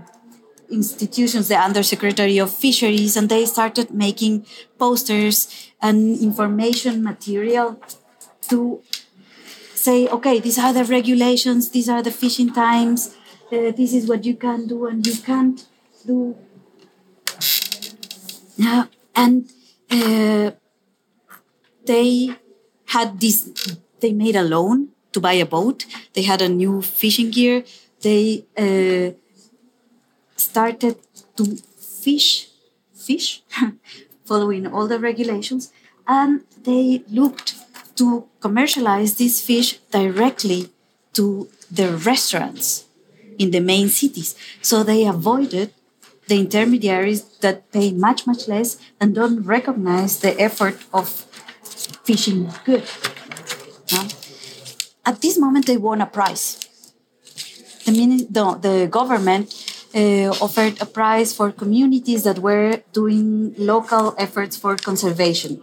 institutions, 0.69 1.47
the 1.47 1.57
Undersecretary 1.57 2.37
of 2.37 2.53
Fisheries, 2.53 3.17
and 3.17 3.29
they 3.29 3.45
started 3.45 3.91
making 3.91 4.45
posters 4.77 5.71
and 5.81 6.17
information 6.19 7.03
material 7.03 7.81
to 8.49 8.81
say, 9.73 10.07
okay, 10.07 10.39
these 10.39 10.59
are 10.59 10.71
the 10.71 10.85
regulations, 10.85 11.71
these 11.71 11.89
are 11.89 12.03
the 12.03 12.11
fishing 12.11 12.53
times, 12.53 13.15
uh, 13.51 13.71
this 13.71 13.93
is 13.93 14.07
what 14.07 14.25
you 14.25 14.35
can 14.35 14.67
do 14.67 14.85
and 14.85 15.05
you 15.05 15.15
can't 15.21 15.65
do. 16.05 16.35
Yeah, 18.57 18.85
and 19.15 19.49
uh, 19.89 20.51
they 21.85 22.35
had 22.85 23.19
this, 23.19 23.49
they 23.99 24.13
made 24.13 24.35
a 24.35 24.43
loan 24.43 24.89
to 25.11 25.19
buy 25.19 25.33
a 25.33 25.45
boat. 25.45 25.85
They 26.13 26.23
had 26.23 26.41
a 26.41 26.49
new 26.49 26.81
fishing 26.81 27.31
gear. 27.31 27.63
They 28.01 28.45
uh, 28.57 29.17
started 30.35 30.97
to 31.37 31.57
fish, 31.77 32.49
fish, 32.93 33.43
following 34.25 34.67
all 34.67 34.87
the 34.87 34.99
regulations, 34.99 35.71
and 36.07 36.41
they 36.63 37.03
looked 37.09 37.55
to 37.97 38.27
commercialize 38.39 39.17
this 39.17 39.45
fish 39.45 39.79
directly 39.91 40.69
to 41.13 41.49
the 41.69 41.89
restaurants 41.97 42.85
in 43.41 43.49
the 43.51 43.59
main 43.59 43.89
cities. 43.89 44.35
So 44.61 44.83
they 44.83 45.05
avoided 45.05 45.73
the 46.27 46.37
intermediaries 46.39 47.23
that 47.41 47.71
pay 47.71 47.91
much, 47.91 48.27
much 48.27 48.47
less 48.47 48.77
and 48.99 49.15
don't 49.15 49.41
recognize 49.41 50.19
the 50.19 50.39
effort 50.39 50.77
of 50.93 51.09
fishing 52.05 52.49
good. 52.63 52.83
At 55.03 55.21
this 55.21 55.37
moment, 55.37 55.65
they 55.65 55.77
won 55.77 55.99
a 55.99 56.05
prize. 56.05 56.59
The, 57.85 58.27
the, 58.29 58.45
the 58.61 58.87
government 58.87 59.47
uh, 59.95 60.29
offered 60.45 60.79
a 60.79 60.85
prize 60.85 61.33
for 61.33 61.51
communities 61.51 62.23
that 62.23 62.39
were 62.39 62.83
doing 62.93 63.55
local 63.57 64.15
efforts 64.17 64.55
for 64.55 64.77
conservation. 64.77 65.61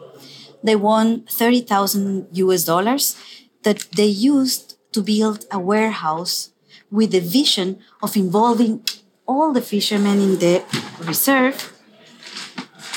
They 0.62 0.74
won 0.74 1.22
30,000 1.30 2.26
US 2.32 2.64
dollars 2.64 3.16
that 3.62 3.86
they 3.96 4.06
used 4.06 4.76
to 4.92 5.00
build 5.00 5.46
a 5.52 5.58
warehouse 5.58 6.50
with 6.90 7.10
the 7.12 7.20
vision 7.20 7.78
of 8.02 8.16
involving 8.16 8.82
all 9.26 9.52
the 9.52 9.60
fishermen 9.60 10.20
in 10.20 10.38
the 10.38 10.62
reserve 11.00 11.72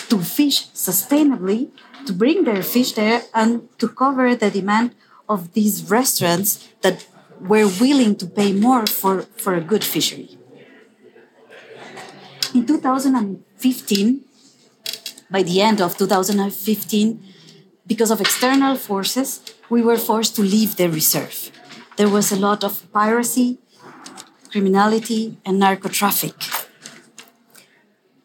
to 0.09 0.19
fish 0.19 0.67
sustainably, 0.69 1.69
to 2.05 2.13
bring 2.13 2.43
their 2.43 2.63
fish 2.63 2.93
there, 2.93 3.23
and 3.33 3.67
to 3.79 3.87
cover 3.87 4.35
the 4.35 4.49
demand 4.49 4.95
of 5.27 5.53
these 5.53 5.89
restaurants 5.89 6.67
that 6.81 7.07
were 7.39 7.67
willing 7.79 8.15
to 8.15 8.25
pay 8.25 8.51
more 8.53 8.85
for, 8.85 9.23
for 9.35 9.55
a 9.55 9.61
good 9.61 9.83
fishery. 9.83 10.37
In 12.53 12.65
2015, 12.65 14.21
by 15.29 15.43
the 15.43 15.61
end 15.61 15.81
of 15.81 15.97
2015, 15.97 17.23
because 17.87 18.11
of 18.11 18.19
external 18.19 18.75
forces, 18.75 19.41
we 19.69 19.81
were 19.81 19.97
forced 19.97 20.35
to 20.35 20.41
leave 20.41 20.75
the 20.75 20.89
reserve. 20.89 21.51
There 21.95 22.09
was 22.09 22.31
a 22.31 22.35
lot 22.35 22.63
of 22.63 22.91
piracy, 22.91 23.59
criminality, 24.51 25.37
and 25.45 25.59
narco 25.59 25.89
traffic. 25.89 26.35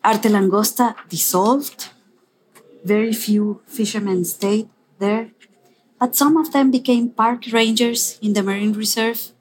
Arte 0.05 0.29
Langosta 0.29 0.95
dissolved. 1.09 1.89
Very 2.85 3.13
few 3.13 3.63
fishermen 3.67 4.25
stayed 4.25 4.69
there, 4.99 5.31
but 5.99 6.15
some 6.15 6.37
of 6.37 6.53
them 6.53 6.71
became 6.71 7.11
park 7.11 7.45
rangers 7.53 8.19
in 8.23 8.33
the 8.33 8.43
marine 8.43 8.73
reserve, 8.73 9.33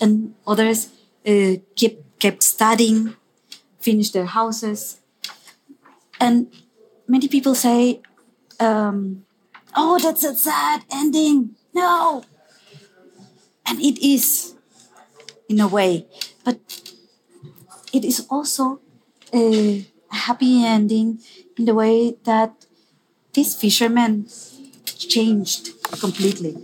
and 0.00 0.34
others 0.46 0.88
uh, 1.26 1.56
kept, 1.74 2.18
kept 2.18 2.42
studying, 2.42 3.16
finished 3.80 4.12
their 4.12 4.26
houses. 4.26 5.00
And 6.20 6.52
many 7.08 7.28
people 7.28 7.54
say, 7.54 8.00
um, 8.58 9.24
oh, 9.76 9.98
that's 9.98 10.24
a 10.24 10.34
sad 10.34 10.82
ending. 10.90 11.56
No. 11.74 12.24
And 13.66 13.80
it 13.80 13.98
is, 13.98 14.54
in 15.48 15.60
a 15.60 15.68
way. 15.68 16.06
But 16.44 16.60
it 17.92 18.04
is 18.04 18.26
also 18.30 18.80
a 19.32 19.86
happy 20.10 20.64
ending 20.64 21.20
in 21.58 21.64
the 21.64 21.74
way 21.74 22.16
that 22.24 22.66
these 23.32 23.54
fishermen 23.54 24.28
changed 24.84 25.70
completely. 26.00 26.56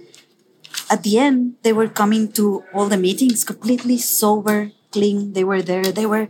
At 0.90 1.02
the 1.02 1.18
end, 1.18 1.56
they 1.62 1.72
were 1.72 1.88
coming 1.88 2.32
to 2.32 2.64
all 2.72 2.88
the 2.88 2.96
meetings 2.96 3.44
completely 3.44 3.98
sober, 3.98 4.72
clean. 4.90 5.32
They 5.32 5.44
were 5.44 5.62
there. 5.62 5.84
They 5.84 6.06
were 6.06 6.28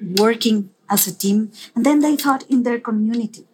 working 0.00 0.70
as 0.88 1.06
a 1.06 1.14
team. 1.14 1.52
And 1.74 1.84
then 1.84 2.00
they 2.00 2.16
thought 2.16 2.44
in 2.48 2.62
their 2.62 2.80
community 2.80 3.46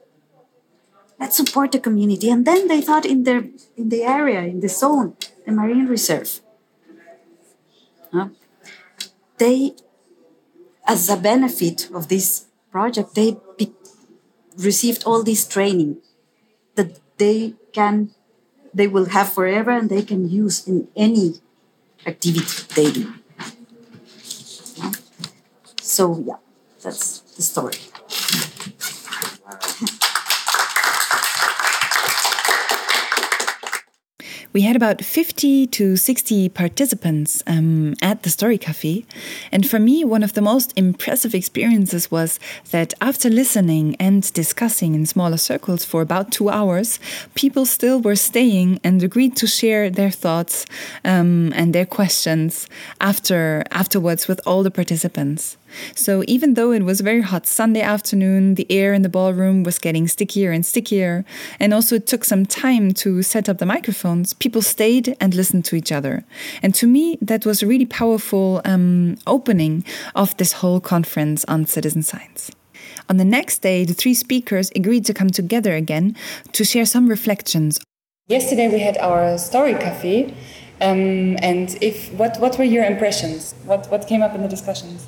let's 1.23 1.37
support 1.37 1.71
the 1.71 1.79
community. 1.79 2.29
And 2.29 2.45
then 2.45 2.67
they 2.67 2.81
thought 2.83 3.07
in 3.07 3.23
their 3.23 3.47
in 3.79 3.89
the 3.95 4.03
area, 4.03 4.43
in 4.43 4.59
the 4.59 4.69
zone, 4.69 5.15
the 5.47 5.53
marine 5.53 5.87
reserve. 5.87 6.42
Huh? 8.13 8.29
They, 9.39 9.75
as 10.87 11.09
a 11.09 11.17
benefit 11.17 11.89
of 11.93 12.09
this 12.09 12.47
project, 12.71 13.15
they 13.15 13.39
received 14.57 15.05
all 15.05 15.23
this 15.23 15.47
training 15.49 15.99
that 16.75 17.01
they 17.19 17.55
can, 17.73 18.11
they 18.75 18.87
will 18.87 19.07
have 19.07 19.33
forever, 19.33 19.71
and 19.71 19.89
they 19.89 20.03
can 20.03 20.29
use 20.29 20.67
in 20.67 20.89
any 20.95 21.35
activity 22.07 22.45
they 22.75 22.93
do. 22.93 23.15
So 25.81 26.23
yeah, 26.25 26.37
that's 26.83 27.21
the 27.37 27.43
story. 27.43 27.79
We 34.53 34.63
had 34.63 34.77
about 34.77 35.03
50 35.03 35.67
to 35.69 35.97
60 35.97 36.51
participants 36.51 37.43
um, 37.47 37.95
at 38.03 38.23
the 38.23 38.29
Story 38.29 38.59
Cafe. 38.59 39.07
And 39.51 39.69
for 39.69 39.79
me, 39.79 40.05
one 40.05 40.23
of 40.23 40.35
the 40.35 40.43
most 40.43 40.75
impressive 40.77 41.35
experiences 41.35 42.11
was 42.11 42.39
that 42.71 42.93
after 43.01 43.31
listening 43.31 43.97
and 43.99 44.31
discussing 44.35 44.95
in 44.95 45.07
smaller 45.07 45.39
circles 45.39 45.87
for 45.87 46.03
about 46.03 46.33
two 46.33 46.51
hours, 46.51 47.01
people 47.35 47.65
still 47.65 47.99
were 48.01 48.17
staying 48.17 48.79
and 48.85 49.03
agreed 49.03 49.37
to 49.37 49.47
share 49.47 49.89
their 49.89 50.11
thoughts 50.11 50.67
um, 51.03 51.53
and 51.57 51.75
their 51.75 51.87
questions 51.87 52.69
after 53.01 53.65
afterwards 53.71 54.29
with 54.29 54.41
all 54.47 54.63
the 54.63 54.71
participants. 54.71 55.57
So 55.95 56.23
even 56.27 56.55
though 56.55 56.73
it 56.73 56.83
was 56.83 57.01
a 57.01 57.05
very 57.05 57.23
hot 57.23 57.47
Sunday 57.47 57.81
afternoon, 57.81 58.55
the 58.55 58.67
air 58.71 58.93
in 58.93 59.03
the 59.03 59.09
ballroom 59.09 59.63
was 59.63 59.79
getting 59.79 60.09
stickier 60.09 60.51
and 60.51 60.65
stickier, 60.65 61.25
and 61.61 61.73
also 61.75 61.97
it 61.97 62.07
took 62.07 62.25
some 62.25 62.47
time 62.47 62.93
to 62.95 63.23
set 63.23 63.49
up 63.49 63.59
the 63.59 63.67
microphones, 63.67 64.33
people 64.33 64.63
stayed 64.63 65.17
and 65.21 65.35
listened 65.35 65.65
to 65.67 65.77
each 65.77 65.93
other. 65.93 66.25
And 66.63 66.75
to 66.75 66.87
me, 66.87 67.19
that 67.21 67.47
was 67.47 67.63
a 67.63 67.67
really 67.67 67.87
powerful 67.87 68.61
um, 68.65 69.17
opening 69.27 69.85
of 70.15 70.37
this 70.37 70.53
whole 70.53 70.81
conference 70.81 71.45
on 71.47 71.67
citizen 71.67 72.03
science. 72.03 72.51
On 73.09 73.17
the 73.17 73.25
next 73.25 73.59
day, 73.59 73.85
the 73.85 73.95
three 73.95 74.15
speakers 74.15 74.71
agreed 74.75 75.05
to 75.07 75.15
come 75.15 75.31
together 75.31 75.75
again 75.75 76.17
to 76.53 76.65
share 76.65 76.87
some 76.87 77.09
reflections. 77.09 77.81
Yesterday 78.29 78.69
we 78.69 78.79
had 78.79 78.97
our 78.99 79.37
story 79.37 79.75
cafe, 79.75 80.35
um, 80.81 81.37
and 81.43 81.77
if 81.81 82.13
what 82.13 82.39
what 82.41 82.57
were 82.59 82.65
your 82.65 82.85
impressions? 82.85 83.55
What 83.65 83.91
what 83.91 84.07
came 84.07 84.23
up 84.23 84.35
in 84.35 84.43
the 84.43 84.49
discussions? 84.49 85.07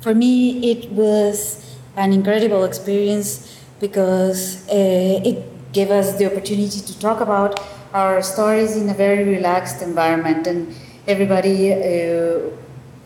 For 0.00 0.14
me, 0.14 0.70
it 0.70 0.90
was 0.92 1.76
an 1.96 2.12
incredible 2.12 2.64
experience 2.64 3.58
because 3.80 4.66
uh, 4.68 5.20
it 5.24 5.72
gave 5.72 5.90
us 5.90 6.16
the 6.18 6.26
opportunity 6.26 6.80
to 6.80 6.98
talk 6.98 7.20
about 7.20 7.60
our 7.92 8.22
stories 8.22 8.76
in 8.76 8.88
a 8.88 8.94
very 8.94 9.24
relaxed 9.24 9.82
environment, 9.82 10.46
and 10.46 10.74
everybody 11.06 11.72
uh, 11.72 12.38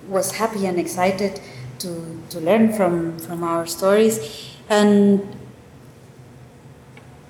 was 0.09 0.33
happy 0.33 0.67
and 0.67 0.79
excited 0.79 1.41
to, 1.79 2.21
to 2.31 2.41
learn 2.41 2.73
from, 2.73 3.19
from 3.19 3.43
our 3.43 3.67
stories. 3.67 4.55
And 4.69 5.37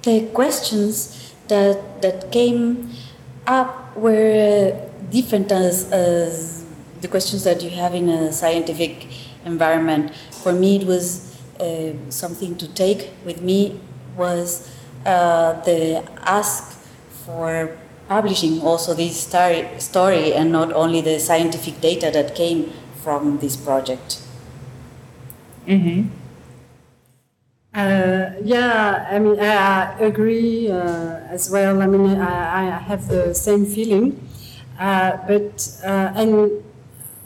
the 0.03 0.27
questions 0.33 1.35
that, 1.49 2.03
that 2.03 2.33
came 2.33 2.91
up 3.47 3.97
were 3.97 4.77
different 5.11 5.53
as, 5.53 5.91
as 5.93 6.65
the 7.01 7.09
questions 7.09 7.45
that 7.45 7.63
you 7.63 7.71
have 7.71 7.95
in 7.95 8.09
a 8.09 8.33
scientific 8.33 9.07
environment. 9.45 10.15
For 10.43 10.53
me, 10.53 10.77
it 10.77 10.87
was 10.87 11.39
uh, 11.61 11.93
something 12.09 12.57
to 12.57 12.69
take 12.69 13.11
with 13.25 13.43
me 13.43 13.81
was 14.17 14.71
uh, 15.07 15.61
the 15.63 16.05
ask 16.23 16.79
for 17.25 17.77
publishing 18.09 18.61
also 18.61 18.95
this 18.95 19.21
story, 19.21 19.69
story 19.79 20.35
and 20.35 20.53
not 20.53 20.73
only 20.73 21.01
the 21.01 21.19
scientific 21.19 21.81
data 21.81 22.11
that 22.13 22.35
came 22.35 22.73
from 23.03 23.39
this 23.39 23.57
project. 23.57 24.23
Mm-hmm. 25.67 26.09
Uh, 27.75 28.33
yeah, 28.45 29.09
I 29.11 29.19
mean, 29.19 29.41
I 29.41 29.99
agree 29.99 30.71
uh, 30.71 31.21
as 31.31 31.51
well. 31.51 31.81
I 31.81 31.87
mean, 31.87 32.21
I, 32.21 32.77
I 32.77 32.79
have 32.79 33.09
the 33.09 33.35
same 33.35 33.65
feeling, 33.65 34.29
uh, 34.79 35.17
but 35.27 35.81
uh, 35.83 36.13
and 36.15 36.63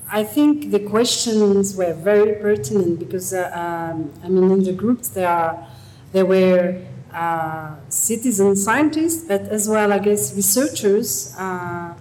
I 0.08 0.22
think 0.22 0.70
the 0.70 0.78
questions 0.78 1.76
were 1.76 1.92
very 1.92 2.34
pertinent 2.34 3.00
because, 3.00 3.32
uh, 3.32 3.50
um, 3.52 4.12
I 4.22 4.28
mean, 4.28 4.50
in 4.52 4.62
the 4.62 4.72
groups 4.72 5.08
there 5.08 5.28
are 5.28 5.66
there 6.12 6.24
were 6.24 6.80
uh, 7.12 7.74
citizen 7.88 8.54
scientists, 8.54 9.24
but 9.26 9.42
as 9.42 9.68
well, 9.68 9.92
I 9.92 9.98
guess, 9.98 10.34
researchers 10.36 11.34
uh, 11.36 11.94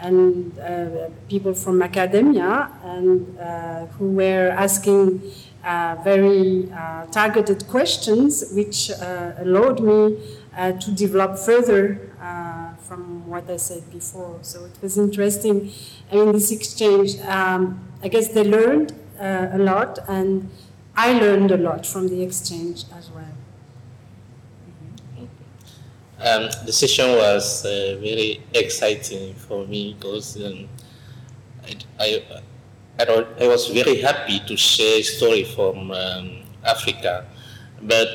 and 0.00 0.58
uh, 0.58 1.08
people 1.28 1.54
from 1.54 1.80
academia, 1.82 2.70
and 2.84 3.38
uh, 3.38 3.86
who 3.86 4.10
were 4.12 4.50
asking 4.50 5.22
uh, 5.64 5.96
very 6.04 6.68
targeted 7.10 7.66
questions, 7.68 8.52
which 8.52 8.90
allowed 9.38 9.80
me 9.80 10.18
to 10.80 10.90
develop 10.92 11.38
further 11.38 12.12
from 12.86 13.26
what 13.26 13.50
I 13.50 13.56
said 13.56 13.90
before. 13.90 14.38
So 14.42 14.64
it 14.64 14.76
was 14.80 14.98
interesting. 14.98 15.72
I 16.10 16.16
mean, 16.16 16.32
this 16.32 16.50
exchange, 16.50 17.18
um, 17.20 17.80
I 18.02 18.08
guess 18.08 18.28
they 18.28 18.44
learned 18.44 18.92
uh, 19.20 19.48
a 19.52 19.58
lot, 19.58 19.98
and 20.08 20.50
I 20.96 21.18
learned 21.18 21.50
a 21.50 21.56
lot 21.56 21.86
from 21.86 22.08
the 22.08 22.22
exchange 22.22 22.84
as 22.96 23.10
well. 23.10 23.24
Um, 26.18 26.48
the 26.64 26.72
session 26.72 27.10
was 27.10 27.64
uh, 27.66 27.98
very 28.00 28.42
exciting 28.54 29.34
for 29.34 29.66
me 29.66 29.94
because 29.94 30.36
um, 30.42 30.66
I, 32.00 32.22
I, 32.98 33.04
I 33.40 33.46
was 33.46 33.68
very 33.68 34.00
happy 34.00 34.40
to 34.40 34.56
share 34.56 35.02
story 35.02 35.44
from 35.44 35.90
um, 35.90 36.42
Africa, 36.64 37.26
but 37.82 38.08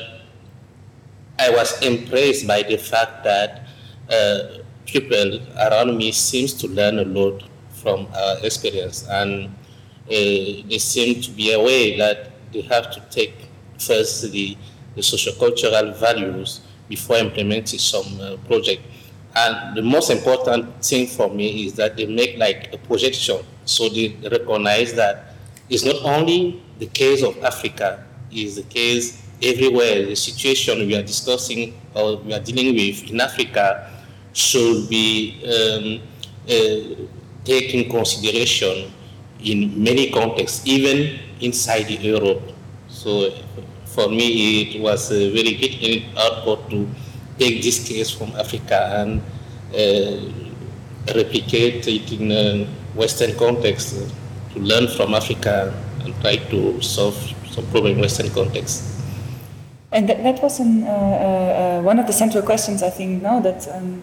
I 1.38 1.50
was 1.50 1.80
impressed 1.82 2.46
by 2.46 2.62
the 2.62 2.76
fact 2.76 3.22
that 3.24 3.66
uh, 4.10 4.61
people 4.92 5.40
around 5.58 5.96
me 5.96 6.12
seems 6.12 6.52
to 6.54 6.68
learn 6.68 6.98
a 6.98 7.04
lot 7.04 7.42
from 7.70 8.06
our 8.14 8.36
experience, 8.44 9.06
and 9.08 9.46
uh, 9.46 9.50
they 10.06 10.78
seem 10.78 11.20
to 11.22 11.30
be 11.30 11.52
aware 11.52 11.96
that 11.98 12.30
they 12.52 12.60
have 12.60 12.90
to 12.92 13.00
take 13.10 13.34
first 13.78 14.30
the, 14.30 14.56
the 14.94 15.00
sociocultural 15.00 15.98
values 15.98 16.60
before 16.88 17.16
implementing 17.16 17.78
some 17.78 18.20
uh, 18.20 18.36
project. 18.46 18.82
And 19.34 19.74
the 19.76 19.82
most 19.82 20.10
important 20.10 20.84
thing 20.84 21.06
for 21.06 21.30
me 21.30 21.64
is 21.64 21.72
that 21.74 21.96
they 21.96 22.06
make 22.06 22.36
like 22.36 22.72
a 22.74 22.78
projection 22.78 23.38
so 23.64 23.88
they 23.88 24.16
recognize 24.30 24.92
that 24.94 25.34
it's 25.68 25.84
not 25.84 25.96
only 26.04 26.62
the 26.78 26.86
case 26.86 27.22
of 27.22 27.42
Africa, 27.44 28.04
it's 28.30 28.56
the 28.56 28.62
case 28.64 29.22
everywhere. 29.42 30.06
The 30.06 30.16
situation 30.16 30.78
we 30.86 30.96
are 30.96 31.02
discussing 31.02 31.80
or 31.94 32.16
we 32.18 32.34
are 32.34 32.40
dealing 32.40 32.74
with 32.74 33.10
in 33.10 33.20
Africa 33.20 33.90
should 34.32 34.88
be 34.88 35.40
um, 35.44 36.00
uh, 36.48 37.06
taken 37.44 37.90
consideration 37.90 38.90
in 39.44 39.82
many 39.82 40.10
contexts, 40.10 40.66
even 40.66 41.18
inside 41.40 41.90
Europe. 41.90 42.42
So 42.88 43.30
for 43.86 44.08
me, 44.08 44.62
it 44.62 44.80
was 44.80 45.10
a 45.10 45.30
very 45.32 45.54
good 45.54 46.04
output 46.16 46.70
to 46.70 46.88
take 47.38 47.62
this 47.62 47.86
case 47.86 48.10
from 48.10 48.32
Africa 48.36 49.02
and 49.02 49.20
uh, 49.74 51.14
replicate 51.14 51.86
it 51.88 52.12
in 52.12 52.30
a 52.30 52.64
Western 52.94 53.36
context, 53.36 53.96
uh, 53.96 54.54
to 54.54 54.60
learn 54.60 54.86
from 54.88 55.14
Africa 55.14 55.74
and 56.04 56.14
try 56.20 56.36
to 56.36 56.80
solve 56.80 57.16
some 57.50 57.66
problem 57.66 57.94
in 57.94 58.00
Western 58.00 58.30
context. 58.30 58.84
And 59.90 60.08
that, 60.08 60.22
that 60.22 60.42
was 60.42 60.60
an, 60.60 60.84
uh, 60.84 60.88
uh, 60.88 61.82
one 61.82 61.98
of 61.98 62.06
the 62.06 62.12
central 62.12 62.42
questions, 62.42 62.82
I 62.82 62.90
think, 62.90 63.22
now 63.22 63.40
that 63.40 63.68
um, 63.68 64.02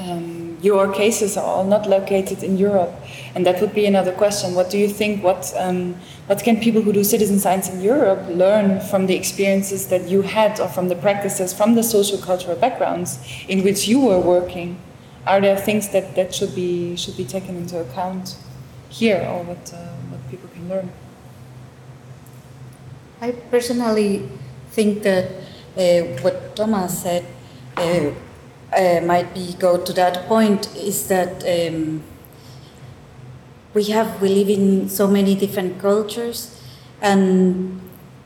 um, 0.00 0.58
your 0.62 0.92
cases 0.92 1.36
are 1.36 1.44
all 1.44 1.64
not 1.64 1.88
located 1.88 2.42
in 2.42 2.56
Europe. 2.56 2.92
And 3.34 3.46
that 3.46 3.60
would 3.60 3.74
be 3.74 3.86
another 3.86 4.12
question. 4.12 4.54
What 4.54 4.70
do 4.70 4.78
you 4.78 4.88
think? 4.88 5.22
What, 5.22 5.52
um, 5.56 5.94
what 6.26 6.42
can 6.42 6.60
people 6.60 6.82
who 6.82 6.92
do 6.92 7.04
citizen 7.04 7.38
science 7.38 7.68
in 7.68 7.80
Europe 7.80 8.26
learn 8.28 8.80
from 8.80 9.06
the 9.06 9.14
experiences 9.14 9.88
that 9.88 10.08
you 10.08 10.22
had 10.22 10.60
or 10.60 10.68
from 10.68 10.88
the 10.88 10.96
practices, 10.96 11.52
from 11.52 11.74
the 11.74 11.82
social 11.82 12.18
cultural 12.18 12.56
backgrounds 12.56 13.18
in 13.48 13.62
which 13.62 13.88
you 13.88 14.00
were 14.00 14.20
working? 14.20 14.80
Are 15.26 15.40
there 15.40 15.56
things 15.56 15.90
that, 15.90 16.14
that 16.16 16.34
should, 16.34 16.54
be, 16.54 16.96
should 16.96 17.16
be 17.16 17.24
taken 17.24 17.56
into 17.56 17.78
account 17.78 18.36
here 18.88 19.26
or 19.30 19.44
what, 19.44 19.72
uh, 19.72 19.76
what 20.08 20.30
people 20.30 20.48
can 20.48 20.68
learn? 20.68 20.90
I 23.20 23.32
personally 23.32 24.28
think 24.70 25.02
that 25.02 25.26
uh, 25.76 26.20
what 26.22 26.56
Thomas 26.56 27.02
said 27.02 27.24
uh, 27.76 28.10
uh, 28.72 29.00
might 29.02 29.34
be 29.34 29.54
go 29.58 29.76
to 29.82 29.92
that 29.92 30.26
point 30.26 30.74
is 30.76 31.08
that 31.08 31.42
um, 31.44 32.02
we 33.74 33.84
have 33.84 34.20
we 34.20 34.28
live 34.28 34.48
in 34.48 34.88
so 34.88 35.06
many 35.06 35.34
different 35.34 35.80
cultures 35.80 36.60
and 37.00 37.80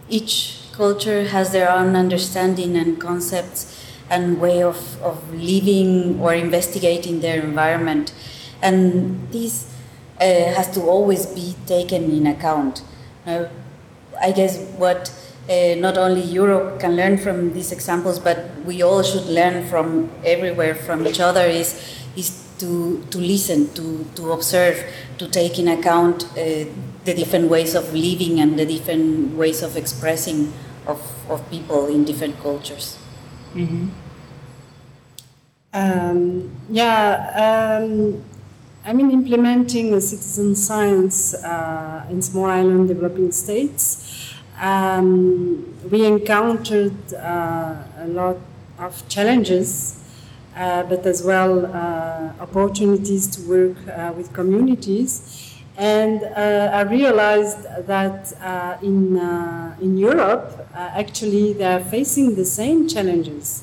each 0.09 0.61
culture 0.73 1.25
has 1.25 1.53
their 1.53 1.71
own 1.71 1.95
understanding 1.97 2.77
and 2.77 3.01
concepts 3.01 3.85
and 4.11 4.41
way 4.41 4.63
of, 4.63 5.01
of 5.03 5.33
living 5.35 6.21
or 6.21 6.35
investigating 6.35 7.21
their 7.21 7.41
environment. 7.43 8.13
And 8.61 9.31
this 9.31 9.73
uh, 10.21 10.25
has 10.25 10.71
to 10.75 10.83
always 10.83 11.27
be 11.27 11.55
taken 11.67 12.11
in 12.11 12.27
account. 12.27 12.83
I 13.27 14.33
guess 14.33 14.59
what 14.77 15.13
uh, 15.49 15.75
not 15.77 15.99
only 15.99 16.23
Europe 16.23 16.81
can 16.81 16.97
learn 16.97 17.19
from 17.19 17.53
these 17.53 17.73
examples, 17.73 18.19
but 18.19 18.39
we 18.65 18.83
all 18.83 19.03
should 19.03 19.27
learn 19.27 19.67
from 19.67 20.11
everywhere 20.25 20.75
from 20.75 21.07
each 21.07 21.21
other. 21.21 21.45
Is 21.45 21.75
is 22.17 22.45
to 22.59 23.05
to 23.11 23.19
listen, 23.19 23.69
to 23.75 24.07
to 24.17 24.33
observe, 24.33 24.83
to 25.19 25.29
take 25.29 25.59
in 25.59 25.69
account 25.69 26.25
uh, 26.33 26.65
the 27.05 27.15
different 27.15 27.51
ways 27.51 27.75
of 27.75 27.93
living 27.93 28.41
and 28.41 28.59
the 28.59 28.65
different 28.65 29.37
ways 29.37 29.63
of 29.63 29.77
expressing 29.77 30.53
of 30.87 31.01
of 31.29 31.49
people 31.51 31.89
in 31.89 32.05
different 32.05 32.41
cultures. 32.41 32.99
Mm-hmm. 33.55 33.89
Um, 35.75 36.51
yeah. 36.71 37.81
Um, 37.83 38.25
I 38.87 38.93
mean, 38.93 39.11
implementing 39.11 39.99
citizen 40.01 40.55
science 40.55 41.35
uh, 41.35 42.07
in 42.11 42.21
small 42.21 42.47
island 42.47 42.89
developing 42.89 43.33
states 43.33 44.34
um, 44.61 45.75
we 45.91 46.07
encountered 46.07 47.13
uh, 47.15 47.77
a 47.99 48.07
lot 48.09 48.37
of 48.79 49.09
challenges, 49.09 50.01
uh, 50.57 50.83
but 50.85 51.05
as 51.07 51.23
well 51.23 51.67
uh, 51.67 52.33
opportunities 52.41 53.27
to 53.27 53.49
work 53.49 53.77
uh, 53.89 54.13
with 54.17 54.33
communities. 54.33 55.53
And 55.77 56.23
uh, 56.23 56.71
I 56.73 56.83
realized 56.83 57.65
that 57.87 58.33
in, 58.81 59.17
in 59.81 59.99
Europe, 59.99 60.69
actually, 60.73 61.53
they 61.55 61.65
are 61.65 61.81
facing 61.81 62.37
the 62.37 62.45
same 62.45 62.87
challenges. 62.87 63.63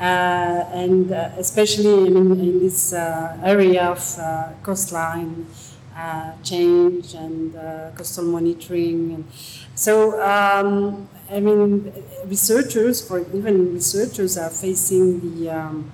and 0.00 1.10
especially 1.38 2.06
in, 2.08 2.16
in 2.16 2.58
this 2.58 2.94
area 2.94 3.84
of 3.90 4.02
coastline 4.62 5.46
change 6.42 7.14
and 7.14 7.54
coastal 7.96 8.24
monitoring. 8.24 9.12
And, 9.14 9.24
so, 9.74 10.20
um, 10.22 11.08
I 11.30 11.40
mean, 11.40 11.92
researchers, 12.26 13.06
for 13.06 13.20
even 13.34 13.72
researchers, 13.72 14.36
are 14.36 14.50
facing 14.50 15.40
the 15.40 15.50
um, 15.50 15.90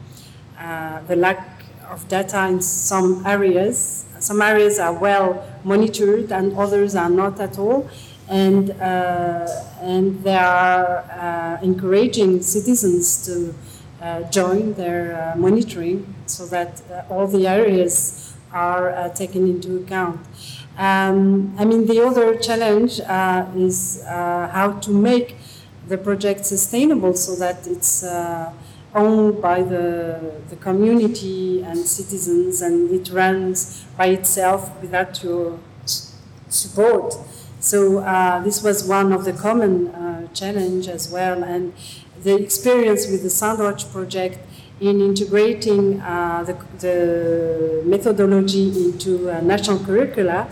uh, 0.58 1.00
the 1.02 1.14
lack 1.14 1.62
of 1.88 2.08
data 2.08 2.48
in 2.48 2.60
some 2.60 3.24
areas. 3.24 4.04
Some 4.18 4.42
areas 4.42 4.80
are 4.80 4.92
well 4.92 5.46
monitored, 5.62 6.32
and 6.32 6.56
others 6.56 6.96
are 6.96 7.08
not 7.08 7.40
at 7.40 7.58
all. 7.58 7.88
And 8.28 8.72
uh, 8.72 9.46
and 9.80 10.22
they 10.24 10.36
are 10.36 10.98
uh, 11.08 11.58
encouraging 11.62 12.42
citizens 12.42 13.24
to 13.26 13.54
uh, 14.02 14.22
join 14.24 14.74
their 14.74 15.32
uh, 15.34 15.38
monitoring 15.38 16.14
so 16.26 16.46
that 16.46 16.82
uh, 16.90 17.02
all 17.08 17.26
the 17.26 17.46
areas 17.46 18.34
are 18.52 19.10
taken 19.10 19.48
into 19.48 19.76
account. 19.76 20.20
Um, 20.78 21.54
I 21.58 21.64
mean, 21.64 21.86
the 21.86 22.06
other 22.06 22.36
challenge 22.36 23.00
uh, 23.00 23.46
is 23.56 24.04
uh, 24.06 24.48
how 24.52 24.72
to 24.80 24.90
make 24.92 25.36
the 25.88 25.98
project 25.98 26.44
sustainable 26.44 27.14
so 27.14 27.34
that 27.36 27.66
it's 27.66 28.04
uh, 28.04 28.52
owned 28.94 29.42
by 29.42 29.62
the, 29.62 30.34
the 30.50 30.56
community 30.56 31.62
and 31.62 31.78
citizens 31.78 32.62
and 32.62 32.90
it 32.90 33.10
runs 33.10 33.84
by 33.96 34.06
itself 34.06 34.70
without 34.80 35.22
your 35.22 35.58
support. 36.48 37.16
So 37.60 37.98
uh, 37.98 38.40
this 38.42 38.62
was 38.62 38.84
one 38.84 39.12
of 39.12 39.24
the 39.24 39.32
common 39.32 39.88
uh, 39.88 40.28
challenge 40.32 40.86
as 40.86 41.10
well. 41.10 41.42
And 41.42 41.72
the 42.22 42.36
experience 42.40 43.08
with 43.08 43.22
the 43.22 43.28
Sandwatch 43.28 43.90
project 43.90 44.38
in 44.80 45.00
integrating 45.00 46.00
uh, 46.00 46.44
the, 46.44 46.54
the, 46.78 47.82
methodology 47.84 48.68
into 48.84 49.30
uh, 49.30 49.40
national 49.40 49.78
curricula 49.80 50.48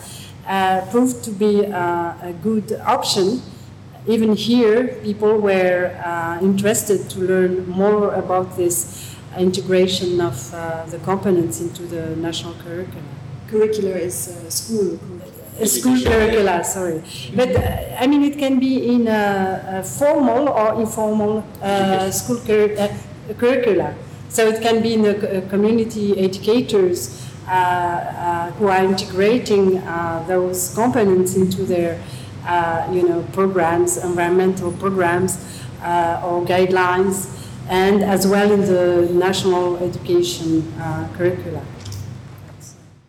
uh, 0.46 0.80
proved 0.90 1.22
to 1.24 1.30
be 1.30 1.66
uh, 1.66 2.14
a 2.22 2.34
good 2.42 2.72
option. 2.84 3.40
Even 4.06 4.34
here, 4.34 4.88
people 5.02 5.38
were 5.38 6.00
uh, 6.04 6.38
interested 6.40 7.10
to 7.10 7.20
learn 7.20 7.68
more 7.68 8.14
about 8.14 8.56
this 8.56 9.16
integration 9.36 10.20
of 10.20 10.54
uh, 10.54 10.86
the 10.86 10.98
components 10.98 11.60
into 11.60 11.82
the 11.82 12.16
national 12.16 12.54
curricula. 12.54 13.02
Curricular 13.48 13.96
is 13.96 14.32
school 14.48 14.98
school 15.64 16.00
curricula, 16.02 16.62
sorry. 16.64 17.02
But 17.34 17.56
uh, 17.56 17.96
I 17.98 18.06
mean, 18.06 18.22
it 18.24 18.38
can 18.38 18.58
be 18.58 18.94
in 18.94 19.08
a, 19.08 19.80
a 19.80 19.82
formal 19.82 20.48
or 20.48 20.80
informal 20.80 21.44
uh, 21.62 22.10
school 22.10 22.38
cur 22.46 22.90
curricula. 23.38 23.94
So 24.36 24.46
it 24.48 24.60
can 24.60 24.82
be 24.82 24.92
in 24.92 25.00
the 25.00 25.42
community 25.48 26.18
educators 26.18 27.24
uh, 27.48 27.50
uh, 27.50 28.50
who 28.58 28.66
are 28.66 28.84
integrating 28.84 29.78
uh, 29.78 30.22
those 30.28 30.74
components 30.74 31.36
into 31.36 31.64
their 31.64 31.98
you 32.92 33.08
know, 33.08 33.24
programs, 33.32 33.96
environmental 33.96 34.72
programs 34.72 35.36
or 35.80 36.44
guidelines, 36.44 37.16
and 37.70 38.02
as 38.02 38.26
well 38.26 38.52
in 38.52 38.60
the 38.60 39.08
national 39.10 39.78
education 39.78 40.70
curricula. 41.16 41.64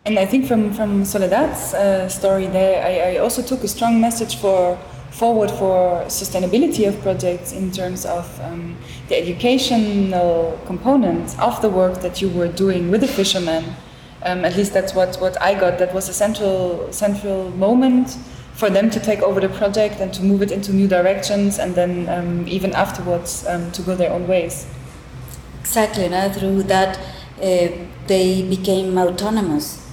And 0.06 0.18
I 0.18 0.24
think 0.24 0.46
from, 0.46 0.72
from 0.72 1.02
Soledad's 1.02 1.74
uh, 1.74 2.08
story 2.08 2.46
there, 2.46 2.82
I, 2.82 3.16
I, 3.16 3.18
also 3.18 3.42
took 3.42 3.62
a 3.64 3.68
strong 3.68 4.00
message 4.00 4.36
for 4.36 4.78
forward 5.18 5.50
for 5.50 6.04
sustainability 6.06 6.86
of 6.88 7.00
projects 7.02 7.52
in 7.52 7.70
terms 7.72 8.06
of 8.06 8.40
um, 8.40 8.76
the 9.08 9.16
educational 9.16 10.58
component 10.66 11.38
of 11.40 11.60
the 11.60 11.68
work 11.68 12.00
that 12.00 12.22
you 12.22 12.28
were 12.30 12.48
doing 12.48 12.90
with 12.90 13.00
the 13.00 13.08
fishermen 13.08 13.64
Um, 14.22 14.44
at 14.44 14.56
least 14.56 14.72
that's 14.72 14.94
what, 14.94 15.16
what 15.20 15.40
I 15.40 15.54
got. 15.54 15.78
That 15.78 15.94
was 15.94 16.08
a 16.08 16.12
central 16.12 16.92
central 16.92 17.50
moment 17.50 18.18
for 18.54 18.68
them 18.68 18.90
to 18.90 18.98
take 18.98 19.22
over 19.22 19.40
the 19.40 19.48
project 19.48 20.00
and 20.00 20.12
to 20.14 20.22
move 20.24 20.42
it 20.42 20.50
into 20.50 20.72
new 20.72 20.88
directions, 20.88 21.58
and 21.58 21.74
then 21.74 22.08
um, 22.08 22.44
even 22.48 22.72
afterwards 22.74 23.46
um, 23.46 23.70
to 23.72 23.82
go 23.82 23.94
their 23.94 24.12
own 24.12 24.26
ways. 24.26 24.66
Exactly, 25.60 26.08
no? 26.08 26.28
through 26.32 26.64
that 26.64 26.98
uh, 27.40 27.68
they 28.08 28.42
became 28.48 28.98
autonomous. 28.98 29.86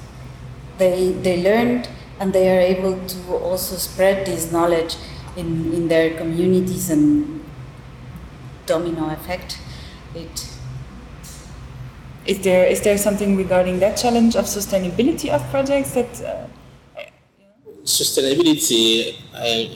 They 0.80 1.12
they 1.22 1.44
learned 1.44 1.88
and 2.20 2.34
they 2.34 2.50
are 2.50 2.62
able 2.62 2.98
to 3.08 3.18
also 3.36 3.76
spread 3.76 4.26
this 4.26 4.52
knowledge 4.52 4.96
in, 5.36 5.74
in 5.74 5.88
their 5.88 6.18
communities 6.18 6.90
and 6.90 7.44
domino 8.66 9.10
effect. 9.10 9.60
It 10.14 10.50
is 12.26 12.40
there 12.42 12.66
is 12.66 12.82
there 12.82 12.98
something 12.98 13.36
regarding 13.38 13.80
that 13.80 13.98
challenge 13.98 14.36
of 14.36 14.46
sustainability 14.46 15.30
of 15.30 15.42
projects 15.50 15.92
that? 15.92 16.22
Uh, 16.22 16.48
Sustainability 17.86 19.14
uh, 19.30 19.70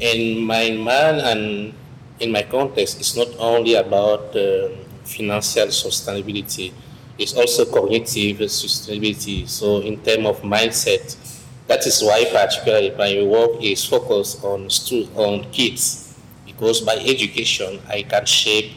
in 0.00 0.42
my 0.42 0.70
mind 0.72 1.20
and 1.22 1.72
in 2.18 2.32
my 2.32 2.42
context 2.42 3.00
is 3.00 3.16
not 3.16 3.28
only 3.38 3.74
about 3.74 4.34
uh, 4.34 4.66
financial 5.04 5.68
sustainability; 5.68 6.72
it's 7.18 7.34
also 7.34 7.64
cognitive 7.66 8.38
sustainability. 8.50 9.48
So, 9.48 9.78
in 9.78 10.02
terms 10.02 10.26
of 10.26 10.42
mindset, 10.42 11.14
that 11.68 11.86
is 11.86 12.02
why 12.02 12.24
particularly 12.32 12.90
my 12.96 13.22
work 13.22 13.62
is 13.62 13.84
focused 13.84 14.44
on 14.44 14.68
stu- 14.68 15.08
on 15.16 15.50
kids 15.52 16.18
because 16.46 16.80
by 16.80 16.96
education 16.96 17.80
I 17.88 18.02
can 18.02 18.26
shape 18.26 18.72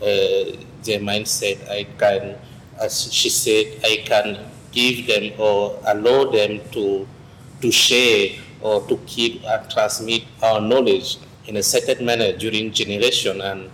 uh, 0.00 0.56
their 0.84 1.00
mindset. 1.00 1.68
I 1.68 1.84
can 1.98 2.36
as 2.80 3.12
she 3.12 3.28
said, 3.28 3.80
I 3.84 4.02
can 4.04 4.38
give 4.72 5.06
them 5.06 5.32
or 5.38 5.78
allow 5.86 6.30
them 6.30 6.60
to, 6.72 7.06
to 7.62 7.70
share 7.70 8.38
or 8.60 8.86
to 8.88 8.96
keep 9.06 9.42
and 9.44 9.70
transmit 9.70 10.24
our 10.42 10.60
knowledge 10.60 11.18
in 11.46 11.56
a 11.56 11.62
certain 11.62 12.04
manner 12.04 12.36
during 12.36 12.72
generation. 12.72 13.40
And 13.40 13.70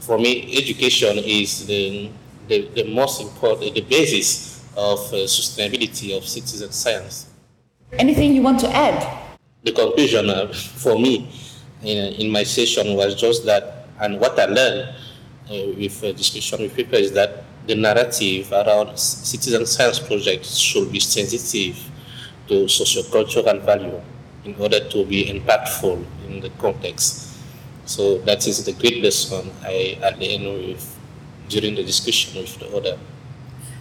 for 0.00 0.18
me, 0.18 0.56
education 0.56 1.18
is 1.18 1.66
the, 1.66 2.10
the, 2.48 2.68
the 2.74 2.84
most 2.84 3.20
important, 3.20 3.74
the 3.74 3.80
basis 3.80 4.64
of 4.76 4.98
uh, 5.12 5.26
sustainability 5.26 6.16
of 6.16 6.26
citizen 6.26 6.70
science. 6.72 7.26
Anything 7.98 8.34
you 8.34 8.42
want 8.42 8.60
to 8.60 8.68
add? 8.74 8.98
The 9.62 9.72
conclusion 9.72 10.28
uh, 10.28 10.52
for 10.52 10.98
me 10.98 11.30
in, 11.82 12.14
in 12.14 12.30
my 12.30 12.42
session 12.42 12.96
was 12.96 13.14
just 13.14 13.44
that, 13.46 13.86
and 14.00 14.20
what 14.20 14.38
I 14.38 14.46
learned 14.46 14.94
uh, 15.50 15.72
with 15.76 16.02
uh, 16.02 16.12
discussion 16.12 16.62
with 16.62 16.74
people 16.74 16.98
is 16.98 17.12
that 17.12 17.44
the 17.66 17.74
narrative 17.74 18.52
around 18.52 18.98
citizen 18.98 19.64
science 19.66 19.98
projects 19.98 20.56
should 20.56 20.92
be 20.92 21.00
sensitive 21.00 21.78
to 22.48 22.64
sociocultural 22.64 23.60
value 23.62 24.00
in 24.44 24.54
order 24.56 24.86
to 24.88 25.04
be 25.06 25.24
impactful 25.26 26.04
in 26.26 26.40
the 26.40 26.50
context. 26.58 27.38
So 27.86 28.18
that 28.18 28.46
is 28.46 28.64
the 28.64 28.72
great 28.72 29.02
lesson 29.02 29.50
I, 29.62 29.98
I 30.02 30.10
learned 30.10 30.68
with 30.68 30.98
during 31.48 31.74
the 31.74 31.82
discussion 31.84 32.40
with 32.40 32.58
the 32.58 32.68
other. 32.76 32.98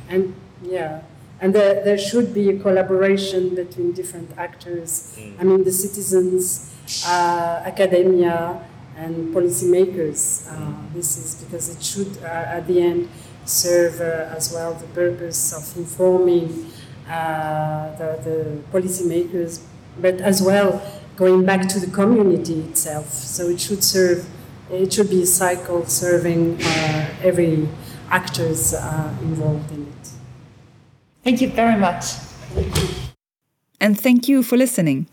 And 0.09 0.35
yeah, 0.61 1.01
and 1.43 1.53
there, 1.53 1.83
there 1.83 1.97
should 1.97 2.33
be 2.33 2.49
a 2.51 2.57
collaboration 2.57 3.53
between 3.53 3.91
different 3.91 4.31
actors. 4.37 5.13
Mm. 5.19 5.41
I 5.41 5.43
mean, 5.43 5.63
the 5.65 5.73
citizens, 5.73 6.73
uh, 7.05 7.63
academia, 7.65 8.65
and 8.95 9.35
policymakers. 9.35 10.47
Uh, 10.49 10.71
this 10.93 11.17
is 11.17 11.43
because 11.43 11.67
it 11.75 11.83
should, 11.83 12.23
uh, 12.23 12.57
at 12.57 12.65
the 12.65 12.81
end, 12.81 13.09
serve 13.43 13.99
uh, 13.99 14.33
as 14.37 14.53
well 14.53 14.73
the 14.73 14.87
purpose 14.87 15.51
of 15.51 15.77
informing 15.77 16.71
uh, 17.09 17.93
the, 17.97 18.09
the 18.23 18.61
policymakers, 18.71 19.61
but 19.99 20.21
as 20.21 20.41
well 20.41 20.81
going 21.17 21.45
back 21.45 21.67
to 21.67 21.77
the 21.77 21.91
community 21.91 22.61
itself. 22.61 23.09
So 23.09 23.49
it 23.49 23.59
should 23.59 23.83
serve, 23.83 24.25
it 24.71 24.93
should 24.93 25.09
be 25.09 25.23
a 25.23 25.25
cycle 25.25 25.85
serving 25.87 26.61
uh, 26.61 27.15
every 27.21 27.67
actors 28.09 28.73
involved 29.21 29.69
in. 29.71 29.82
Thank 31.23 31.41
you 31.41 31.49
very 31.49 31.79
much. 31.79 32.05
And 33.79 33.99
thank 33.99 34.27
you 34.27 34.43
for 34.43 34.57
listening. 34.57 35.07